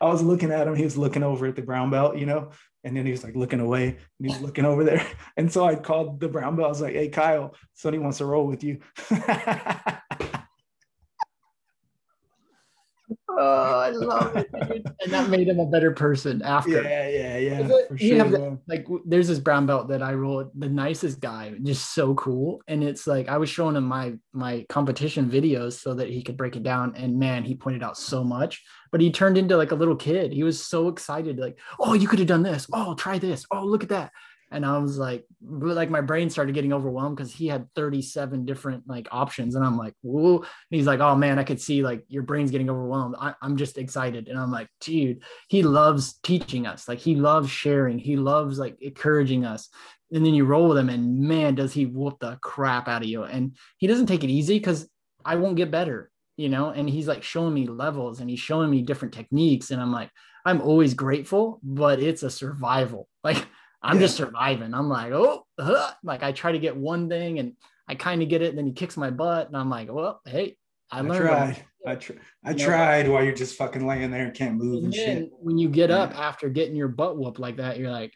[0.00, 2.50] I was looking at him he was looking over at the brown belt you know
[2.84, 5.04] and then he was like looking away and he was looking over there.
[5.36, 8.26] And so I called the brown belt I was like hey Kyle Sonny wants to
[8.26, 8.80] roll with you
[13.28, 14.86] Oh, I love it, dude.
[15.02, 16.82] and that made him a better person after.
[16.82, 17.58] Yeah, yeah, yeah.
[17.60, 18.18] It- For sure.
[18.24, 18.58] the- man.
[18.68, 22.82] like there's this brown belt that I roll the nicest guy just so cool and
[22.84, 26.56] it's like I was showing him my my competition videos so that he could break
[26.56, 29.74] it down and man he pointed out so much but he turned into like a
[29.76, 33.18] little kid he was so excited like oh you could have done this oh try
[33.18, 34.12] this oh look at that
[34.50, 38.84] and I was like like my brain started getting overwhelmed because he had 37 different
[38.88, 39.54] like options.
[39.54, 40.38] And I'm like whoa.
[40.38, 43.14] And he's like oh man I could see like your brain's getting overwhelmed.
[43.18, 44.28] I, I'm just excited.
[44.28, 46.88] And I'm like dude he loves teaching us.
[46.88, 47.98] Like he loves sharing.
[47.98, 49.68] He loves like encouraging us.
[50.12, 53.08] And then you roll with him and man does he whoop the crap out of
[53.08, 53.22] you.
[53.22, 54.88] And he doesn't take it easy because
[55.24, 56.70] i won't get better you know?
[56.70, 59.70] And he's like showing me levels and he's showing me different techniques.
[59.70, 60.10] And i'm like
[60.46, 63.06] i'm always grateful but it's a survival.
[63.22, 63.46] Like
[63.82, 64.02] i'm Yeah.
[64.02, 65.90] just surviving i'm like oh huh.
[66.02, 67.54] like i try to get one thing and
[67.88, 70.20] i kind of get it and then he kicks my butt and i'm like well
[70.26, 70.56] hey
[70.90, 71.64] i I learned I tried.
[71.86, 72.12] I, tr-
[72.44, 72.64] I You know?
[72.66, 75.30] tried while you're just fucking laying there and can't move And and then shit.
[75.40, 78.12] when you get up after getting your butt whooped like that, you're like,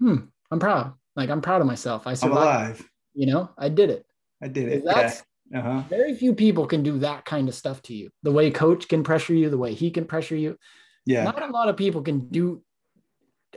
[0.00, 0.16] hmm,
[0.50, 0.94] I'm proud.
[1.14, 2.06] Like I'm proud of myself.
[2.06, 2.40] I I'm survived.
[2.80, 2.90] alive.
[3.14, 4.04] You know, I did it.
[4.42, 4.84] I did it.
[4.84, 5.22] That's
[5.52, 5.58] Yeah.
[5.58, 5.82] Uh huh.
[5.90, 8.10] very few people can do that kind of stuff to you.
[8.24, 10.56] The way coach can pressure you, the way he can pressure you.
[11.06, 11.22] Yeah.
[11.24, 12.62] Not a lot of people can do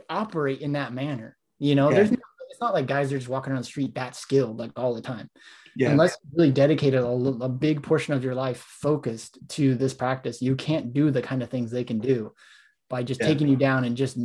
[0.08, 1.36] operate in that manner.
[1.58, 1.96] You know, Yeah.
[1.96, 2.18] there's no,
[2.50, 5.00] it's not like guys are just walking around the street that skilled like all the
[5.02, 5.28] time.
[5.74, 5.90] Yeah.
[5.90, 10.56] Unless you really dedicated a big portion of your life focused to this practice, you
[10.56, 12.32] can't do the kind of things they can do
[12.88, 13.26] by just Yeah.
[13.26, 14.16] taking you down and just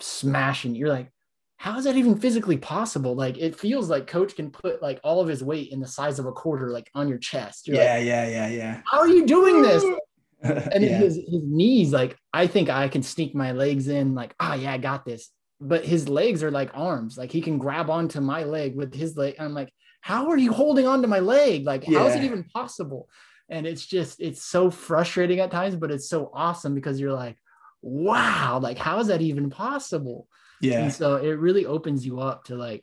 [0.00, 0.74] smashing.
[0.74, 1.10] You're like,
[1.58, 3.14] how is that even physically possible?
[3.14, 6.18] Like it feels like coach can put like all of his weight in the size
[6.18, 7.68] of a quarter, like on your chest.
[7.68, 7.94] You're yeah.
[7.96, 8.28] like, Yeah.
[8.28, 8.48] Yeah.
[8.48, 8.80] Yeah.
[8.90, 9.84] how are you doing this?
[10.72, 10.98] And yeah.
[10.98, 14.72] his his knees, like I think I can sneak my legs in, like, oh yeah,
[14.72, 15.30] I got this.
[15.60, 19.16] But his legs are like arms, like he can grab onto my leg with his
[19.16, 19.36] leg.
[19.38, 19.72] I'm like,
[20.02, 21.64] how are you holding onto my leg?
[21.64, 23.08] Like, how is it even possible?
[23.48, 27.36] And it's just, it's so frustrating at times, but it's so awesome because you're like,
[27.80, 30.28] wow, like how is that even possible?
[30.60, 30.84] yeah.
[30.84, 32.82] And so it really opens you up to like,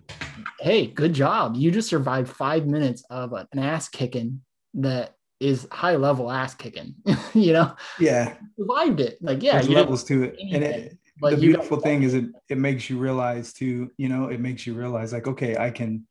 [0.59, 1.55] hey, good job.
[1.55, 4.41] You just survived five minutes of an ass kicking
[4.76, 6.96] that is high level ass kicking.
[7.34, 8.36] you know, Yeah.
[8.58, 9.18] survived it.
[9.22, 10.38] Like, yeah, There's levels to it.
[10.39, 14.28] And it, but the beautiful thing is it it makes you realize too, you know,
[14.28, 16.08] it makes you realize like, okay, I can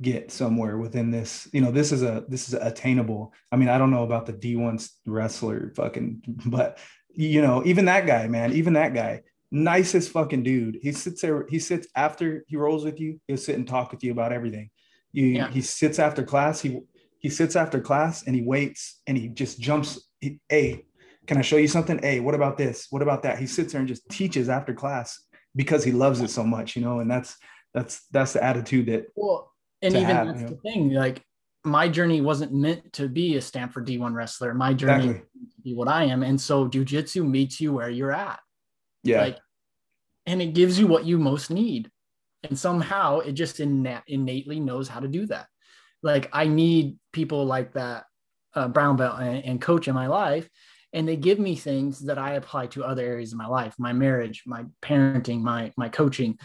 [0.00, 1.48] get somewhere within this.
[1.52, 3.32] You know, this is a this is attainable.
[3.52, 6.78] I mean, I don't know about the D1 wrestler fucking, but
[7.12, 10.78] you know, even that guy, man, even that guy, nicest fucking dude.
[10.82, 14.04] He sits there, he sits after he rolls with you, he'll sit and talk with
[14.04, 14.70] you about everything.
[15.12, 15.50] You Yeah.
[15.50, 16.80] he sits after class, he
[17.20, 20.08] he sits after class and he waits and he just jumps.
[20.20, 20.86] He, hey,
[21.26, 21.98] can I show you something?
[21.98, 22.86] Hey, what about this?
[22.90, 23.38] What about that?
[23.38, 25.22] He sits there and just teaches after class
[25.54, 27.36] because he loves it so much, you know, and that's
[27.74, 29.52] that's that's the attitude that Well,
[29.82, 30.52] and even have, that's you know.
[30.54, 30.92] the thing.
[30.92, 31.22] Like,
[31.62, 34.54] my journey wasn't meant to be a Stanford D1 wrestler.
[34.54, 35.28] My journey exactly.
[35.56, 36.22] to be what I am.
[36.22, 38.40] And so jujitsu meets you where you're at.
[39.04, 39.20] Yeah.
[39.20, 39.38] Like,
[40.26, 41.90] and it gives you what you most need.
[42.42, 45.46] And somehow it just inna- innately knows how to do that.
[46.02, 48.04] Like, I need people like that
[48.54, 50.48] uh, brown belt and, and coach in my life.
[50.92, 53.92] And they give me things that I apply to other areas of my life, my
[53.92, 56.36] marriage, my parenting, my my coaching.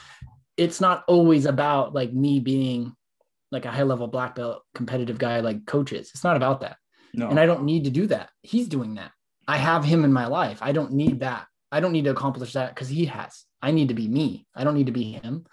[0.56, 2.96] It's not always about like me being
[3.52, 6.12] like a high level black belt competitive guy like coaches.
[6.14, 6.78] It's not about that.
[7.14, 7.30] no.
[7.30, 8.30] And I don't need to do that.
[8.44, 9.12] He's doing that.
[9.48, 10.60] I have him in my life.
[10.62, 11.48] I don't need that.
[11.72, 13.46] I don't need to accomplish that because he has.
[13.62, 14.46] I need to be me.
[14.56, 15.46] I don't need to be him.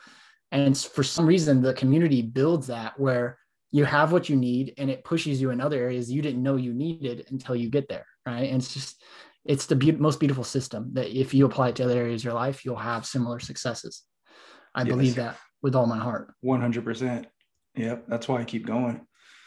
[0.50, 3.38] And for some reason, the community builds that where
[3.72, 6.56] you have what you need and it pushes you in other areas you didn't know
[6.56, 8.06] you needed until you get there.
[8.26, 8.48] Right.
[8.50, 9.02] And it's just,
[9.44, 12.26] it's the be- most beautiful system that if you apply it to other areas of
[12.26, 14.02] your life, you'll have similar successes.
[14.74, 14.88] I Yes.
[14.88, 16.32] believe that with all my heart.
[16.44, 17.26] 100%.
[17.74, 18.04] Yep.
[18.08, 19.00] That's why I keep going.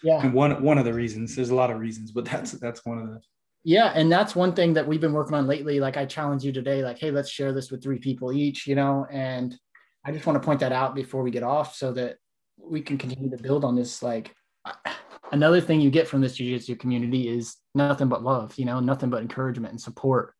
[0.03, 0.21] Yeah.
[0.21, 2.99] And one one of the reasons, there's a lot of reasons, but that's that's one
[2.99, 3.21] of the
[3.63, 5.79] Yeah, and that's one thing that we've been working on lately.
[5.79, 8.75] Like I challenge you today, like, hey, let's share this with three people each, you
[8.75, 9.05] know.
[9.11, 9.57] And
[10.03, 12.17] I just want to point that out before we get off, so that
[12.69, 14.01] we can continue to build on this.
[14.01, 14.33] Like
[15.31, 19.09] another thing you get from this jiu-jitsu community is nothing but love, you know, nothing
[19.09, 20.33] but encouragement and support.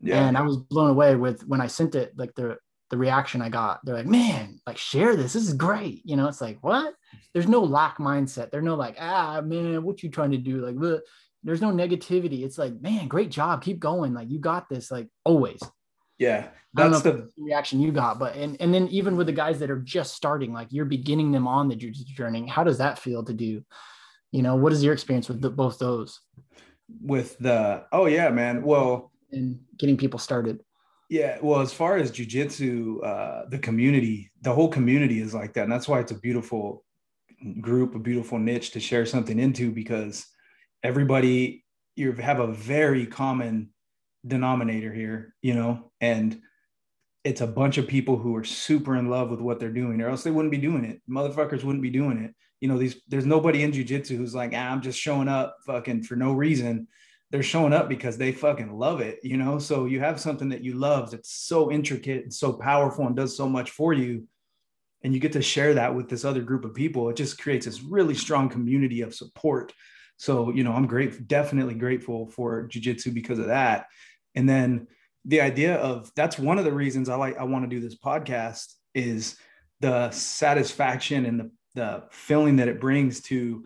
[0.00, 0.26] yeah.
[0.26, 2.56] And I was blown away with when I sent it, like the
[2.90, 3.80] the reaction I got.
[3.84, 5.32] They're like, man, like share this.
[5.34, 6.02] This is great.
[6.04, 6.92] You know, it's like, what?
[7.32, 8.50] There's no lack mindset.
[8.50, 10.64] There's no like, ah, man, what you trying to do?
[10.64, 11.00] Like, "Bleh."
[11.42, 12.44] there's no negativity.
[12.44, 13.62] It's like, man, great job.
[13.62, 14.12] Keep going.
[14.12, 14.90] Like, you got this.
[14.90, 15.60] Like, always.
[16.20, 16.48] Yeah.
[16.76, 19.26] I don't know That's the the reaction you got, but and and then even with
[19.26, 22.46] the guys that are just starting, like you're beginning them on the jiu-jitsu journey.
[22.46, 23.64] How does that feel to do?
[24.30, 26.20] You know, what is your experience with the, both those
[27.02, 28.62] with the oh yeah, man.
[28.62, 30.60] Well, and getting people started?
[31.08, 35.64] Yeah, well, as far as jujitsu, uh, the community, the whole community is like that,
[35.64, 36.84] and that's why it's a beautiful
[37.60, 40.26] group, a beautiful niche to share something into because
[40.84, 41.64] everybody
[41.96, 43.70] you have a very common
[44.26, 46.40] denominator here, you know, and
[47.24, 50.08] it's a bunch of people who are super in love with what they're doing, or
[50.08, 51.00] else they wouldn't be doing it.
[51.08, 52.34] Motherfuckers wouldn't be doing it.
[52.60, 56.04] You know, these there's nobody in jujitsu who's like, ah, I'm just showing up fucking
[56.04, 56.88] for no reason.
[57.30, 59.58] They're showing up because they fucking love it, you know.
[59.58, 63.36] So you have something that you love that's so intricate and so powerful and does
[63.36, 64.26] so much for you.
[65.02, 67.08] And you get to share that with this other group of people.
[67.08, 69.72] It just creates this really strong community of support.
[70.20, 73.86] So, you know, I'm great, definitely grateful for jujitsu because of that.
[74.34, 74.86] And then
[75.24, 77.96] the idea of that's one of the reasons I like I want to do this
[77.96, 79.36] podcast is
[79.80, 83.64] the satisfaction and the the feeling that it brings to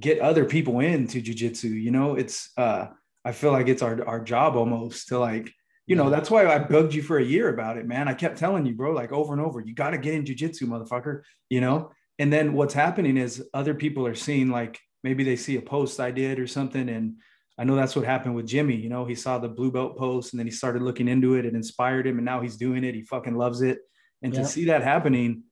[0.00, 1.70] get other people into jujitsu.
[1.70, 2.88] You know, it's uh
[3.24, 5.52] I feel like it's our our job almost to like,
[5.86, 8.08] you know, that's why I bugged you for a year about it, man.
[8.08, 10.62] I kept telling you, bro, like over and over, you got to get in jujitsu,
[10.62, 11.22] motherfucker.
[11.50, 15.56] You know, and then what's happening is other people are seeing like maybe they see
[15.56, 17.14] a post I did or something and
[17.56, 18.74] I know that's what happened with Jimmy.
[18.74, 21.46] You know, he saw the blue belt post and then he started looking into it.
[21.46, 22.94] It inspired him, and now he's doing it.
[22.94, 23.78] He fucking loves it.
[24.22, 24.40] And yeah.
[24.40, 25.44] to see that happening,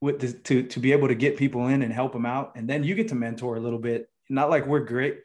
[0.00, 2.68] with the, to to be able to get people in and help them out, and
[2.68, 4.08] then you get to mentor a little bit.
[4.30, 5.20] Not like we're great.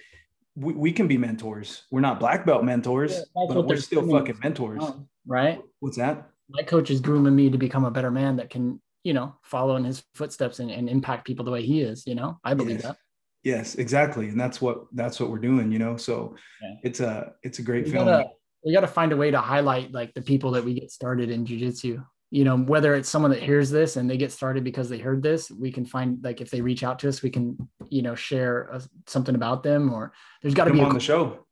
[0.55, 1.84] We, we can be mentors.
[1.91, 5.61] We're not black belt mentors, yeah, but we're still fucking mentors, um, right?
[5.80, 6.30] What's that?
[6.49, 9.75] My coach is grooming me to become a better man that can, you know, follow
[9.75, 12.05] in his footsteps and, and impact people the way he is.
[12.05, 12.84] You know, I believe yes.
[12.84, 12.97] that.
[13.43, 15.71] Yes, exactly, and that's what that's what we're doing.
[15.71, 16.75] You know, so yeah.
[16.83, 18.05] it's a it's a great we film.
[18.05, 18.29] Gotta,
[18.65, 21.29] we got to find a way to highlight like the people that we get started
[21.29, 22.03] in jujitsu.
[22.31, 25.23] You know, whether it's someone that hears this and they get started because they heard
[25.23, 27.57] this, we can find like if they reach out to us, we can
[27.89, 29.93] you know share a, something about them.
[29.93, 30.11] Or
[30.41, 31.45] there's got to be on a, the show.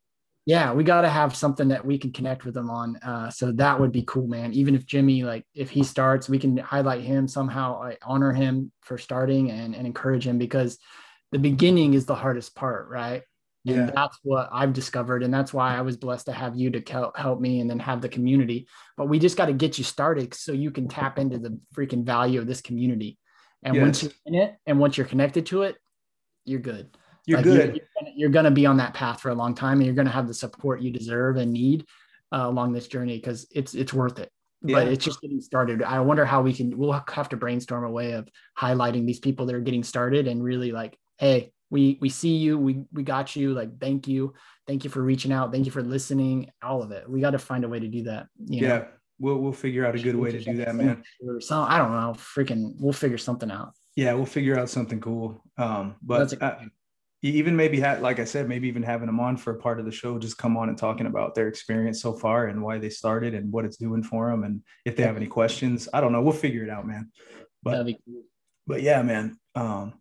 [0.46, 2.96] Yeah, we got to have something that we can connect with them on.
[2.98, 4.54] Uh, so that would be cool, man.
[4.54, 8.72] Even if Jimmy, like, if he starts, we can highlight him somehow, I honor him
[8.82, 10.78] for starting and, and encourage him because
[11.32, 13.24] the beginning is the hardest part, right?
[13.66, 13.92] And yeah.
[13.94, 15.24] that's what I've discovered.
[15.24, 18.02] And that's why I was blessed to have you to help me and then have
[18.02, 18.68] the community.
[18.96, 22.06] But we just got to get you started so you can tap into the freaking
[22.06, 23.18] value of this community.
[23.64, 23.82] And yes.
[23.82, 25.76] once you're in it and once you're connected to it,
[26.46, 26.96] you're good.
[27.26, 27.76] You're like good.
[27.76, 30.08] You're, you're going to be on that path for a long time and you're going
[30.08, 31.86] to have the support you deserve and need
[32.32, 34.32] uh, along this journey because it's, it's worth it.
[34.62, 34.76] Yeah.
[34.76, 35.84] But it's just getting started.
[35.84, 39.46] I wonder how we can, we'll have to brainstorm a way of highlighting these people
[39.48, 42.58] that are getting started and really like hey we we see you.
[42.58, 43.54] We we got you.
[43.54, 44.34] Like thank you.
[44.66, 45.52] Thank you for reaching out.
[45.52, 46.52] Thank you for listening.
[46.62, 47.10] All of it.
[47.10, 48.88] We got to find a way to do that yeah know?
[49.20, 51.04] we'll we'll figure out a good way to do that man.
[51.40, 52.14] So i don't know.
[52.14, 53.74] Freaking we'll figure something out.
[53.96, 55.42] Yeah we'll figure out something cool.
[55.58, 56.56] Um but uh,
[57.24, 59.86] even maybe had like i said maybe even having them on for a part of
[59.86, 62.90] the show just come on and talking about their experience so far and why they
[62.90, 65.90] started and what it's doing for them and if they have any questions.
[65.92, 66.22] I don't know.
[66.22, 67.12] We'll figure it out man.
[67.64, 68.24] But cool.
[68.68, 69.38] but yeah man.
[69.56, 69.96] Um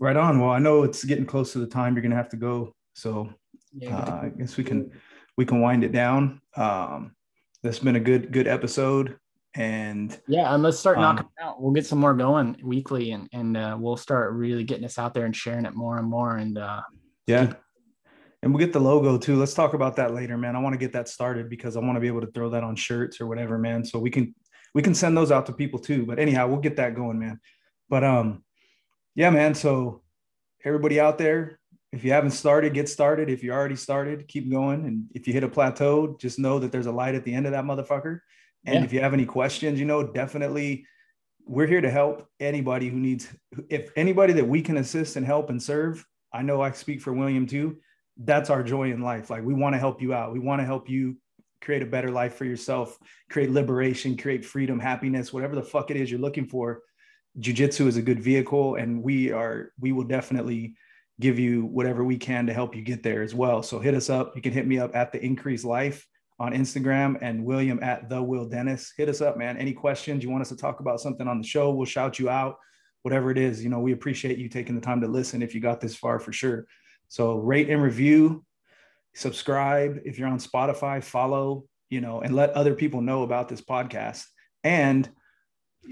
[0.00, 0.40] Right on.
[0.40, 2.74] Well, I know it's getting close to the time you're going to have to go,
[2.94, 3.28] so
[3.72, 4.90] yeah, uh, I guess we can
[5.36, 6.40] we can wind it down.
[6.56, 7.14] Um,
[7.62, 9.18] that's been a good good episode,
[9.54, 11.60] and yeah, and let's start um, knocking out.
[11.60, 15.12] We'll get some more going weekly, and and uh, we'll start really getting us out
[15.12, 16.36] there and sharing it more and more.
[16.38, 16.80] And uh,
[17.26, 17.56] yeah, keep-
[18.42, 19.36] and we'll get the logo too.
[19.36, 20.56] Let's talk about that later, man.
[20.56, 22.64] I want to get that started because I want to be able to throw that
[22.64, 23.84] on shirts or whatever, man.
[23.84, 24.34] So we can
[24.74, 26.06] we can send those out to people too.
[26.06, 27.38] But anyhow, we'll get that going, man.
[27.90, 28.44] But um,
[29.14, 29.54] yeah, man.
[29.54, 30.02] So
[30.64, 31.58] everybody out there,
[31.92, 33.28] if you haven't started, get started.
[33.28, 34.86] If you already started, keep going.
[34.86, 37.46] And if you hit a plateau, just know that there's a light at the end
[37.46, 38.20] of that motherfucker.
[38.64, 38.84] And yeah.
[38.84, 40.86] if you have any questions, you know, definitely
[41.46, 43.26] we're here to help anybody who needs,
[43.68, 47.12] if anybody that we can assist and help and serve, I know I speak for
[47.12, 47.78] William too.
[48.16, 49.30] That's our joy in life.
[49.30, 50.32] Like we want to help you out.
[50.32, 51.16] We want to help you
[51.60, 52.96] create a better life for yourself,
[53.30, 56.82] create liberation, create freedom, happiness, whatever the fuck it is you're looking for
[57.38, 60.74] jujitsu is a good vehicle and we are we will definitely
[61.20, 63.62] give you whatever we can to help you get there as well.
[63.62, 64.34] So hit us up.
[64.34, 66.06] You can hit me up at the increase life
[66.38, 68.92] on instagram and william at the will dennis.
[68.96, 69.56] Hit us up man.
[69.56, 70.24] Any questions?
[70.24, 71.70] You want us to talk about something on the show?
[71.70, 72.56] We'll shout you out.
[73.02, 75.60] Whatever it is you know we appreciate you taking the time to listen if you
[75.60, 76.66] got this far for sure.
[77.08, 78.44] So rate and review
[79.14, 80.00] subscribe.
[80.04, 84.24] If you're on spotify follow you know and let other people know about this podcast.
[84.64, 85.08] And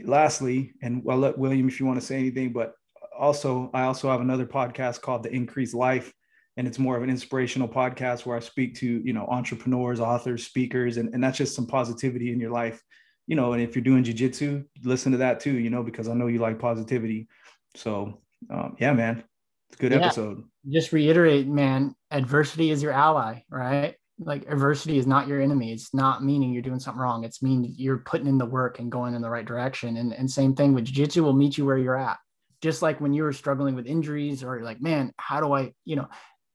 [0.05, 2.75] lastly, and I'll let William if you want to say anything, but
[3.19, 6.13] also I also have another podcast called The Increase Life,
[6.57, 10.47] and it's more of an inspirational podcast where I speak to you know entrepreneurs, authors,
[10.47, 12.83] speakers, and, and that's just some positivity in your life,
[13.27, 13.53] you know.
[13.53, 16.39] And if you're doing jujitsu, listen to that too, you know, because I know you
[16.39, 17.29] like positivity.
[17.75, 18.21] So
[18.51, 19.25] um, yeah, man,
[19.69, 19.99] it's a good yeah.
[19.99, 20.45] episode.
[20.69, 23.97] Just reiterate, man, adversity is your ally, right?
[24.19, 25.73] Like adversity is not your enemy.
[25.73, 27.25] It's not meaning you're doing something wrong.
[27.25, 29.97] It's mean you're putting in the work and going in the right direction.
[29.97, 32.19] And, and same thing with jiu-jitsu will meet you where you're at.
[32.61, 35.95] Just like when you were struggling with injuries or like, man, how do I, you
[35.95, 36.09] know,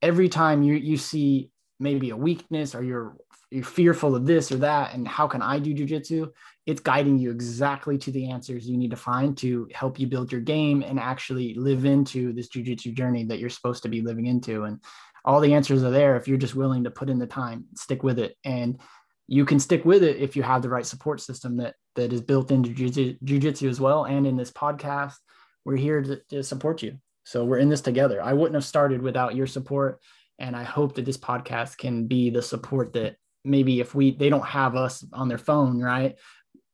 [0.04, 1.50] every time you you see
[1.80, 3.16] maybe a weakness or you're
[3.50, 6.30] you're fearful of this or that and how can i do jujitsu
[6.66, 10.30] it's guiding you exactly to the answers you need to find to help you build
[10.30, 14.26] your game and actually live into this jujitsu journey that you're supposed to be living
[14.26, 14.78] into and
[15.24, 18.02] all the answers are there if you're just willing to put in the time stick
[18.02, 18.36] with it.
[18.44, 18.80] And
[19.26, 22.20] you can stick with it if you have the right support system that that is
[22.20, 24.04] built into jiu-jitsu as well.
[24.04, 25.14] And in this podcast
[25.64, 26.98] we're here to, to support you.
[27.24, 28.22] So we're in this together.
[28.22, 30.00] I wouldn't have started without your support.
[30.38, 34.28] And i hope that this podcast can be the support that maybe if we they
[34.28, 36.16] don't have us on their phone right?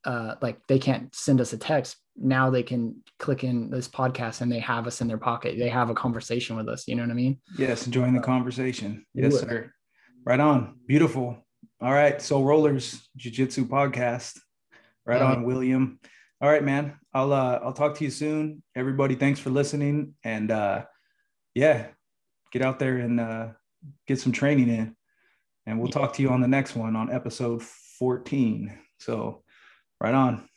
[0.04, 4.40] Uh like they can't send us a text now they can click in this podcast
[4.40, 7.02] and they have us in their pocket they have a conversation with us you know
[7.02, 9.72] what i mean yes join the conversation yes sir
[10.24, 11.42] right on beautiful
[11.82, 12.20] all right.
[12.20, 14.38] Soul Rollers Jiu Jitsu podcast.
[15.06, 15.98] Right on, William.
[16.42, 16.98] All right, man.
[17.14, 18.62] I'll uh I'll talk to you soon.
[18.76, 20.14] Everybody, thanks for listening.
[20.22, 20.84] And uh
[21.54, 21.86] yeah,
[22.52, 23.48] get out there and uh
[24.06, 24.94] get some training in.
[25.64, 28.78] And we'll talk to you on the next one on episode 14.
[28.98, 29.42] So
[30.00, 30.49] right on.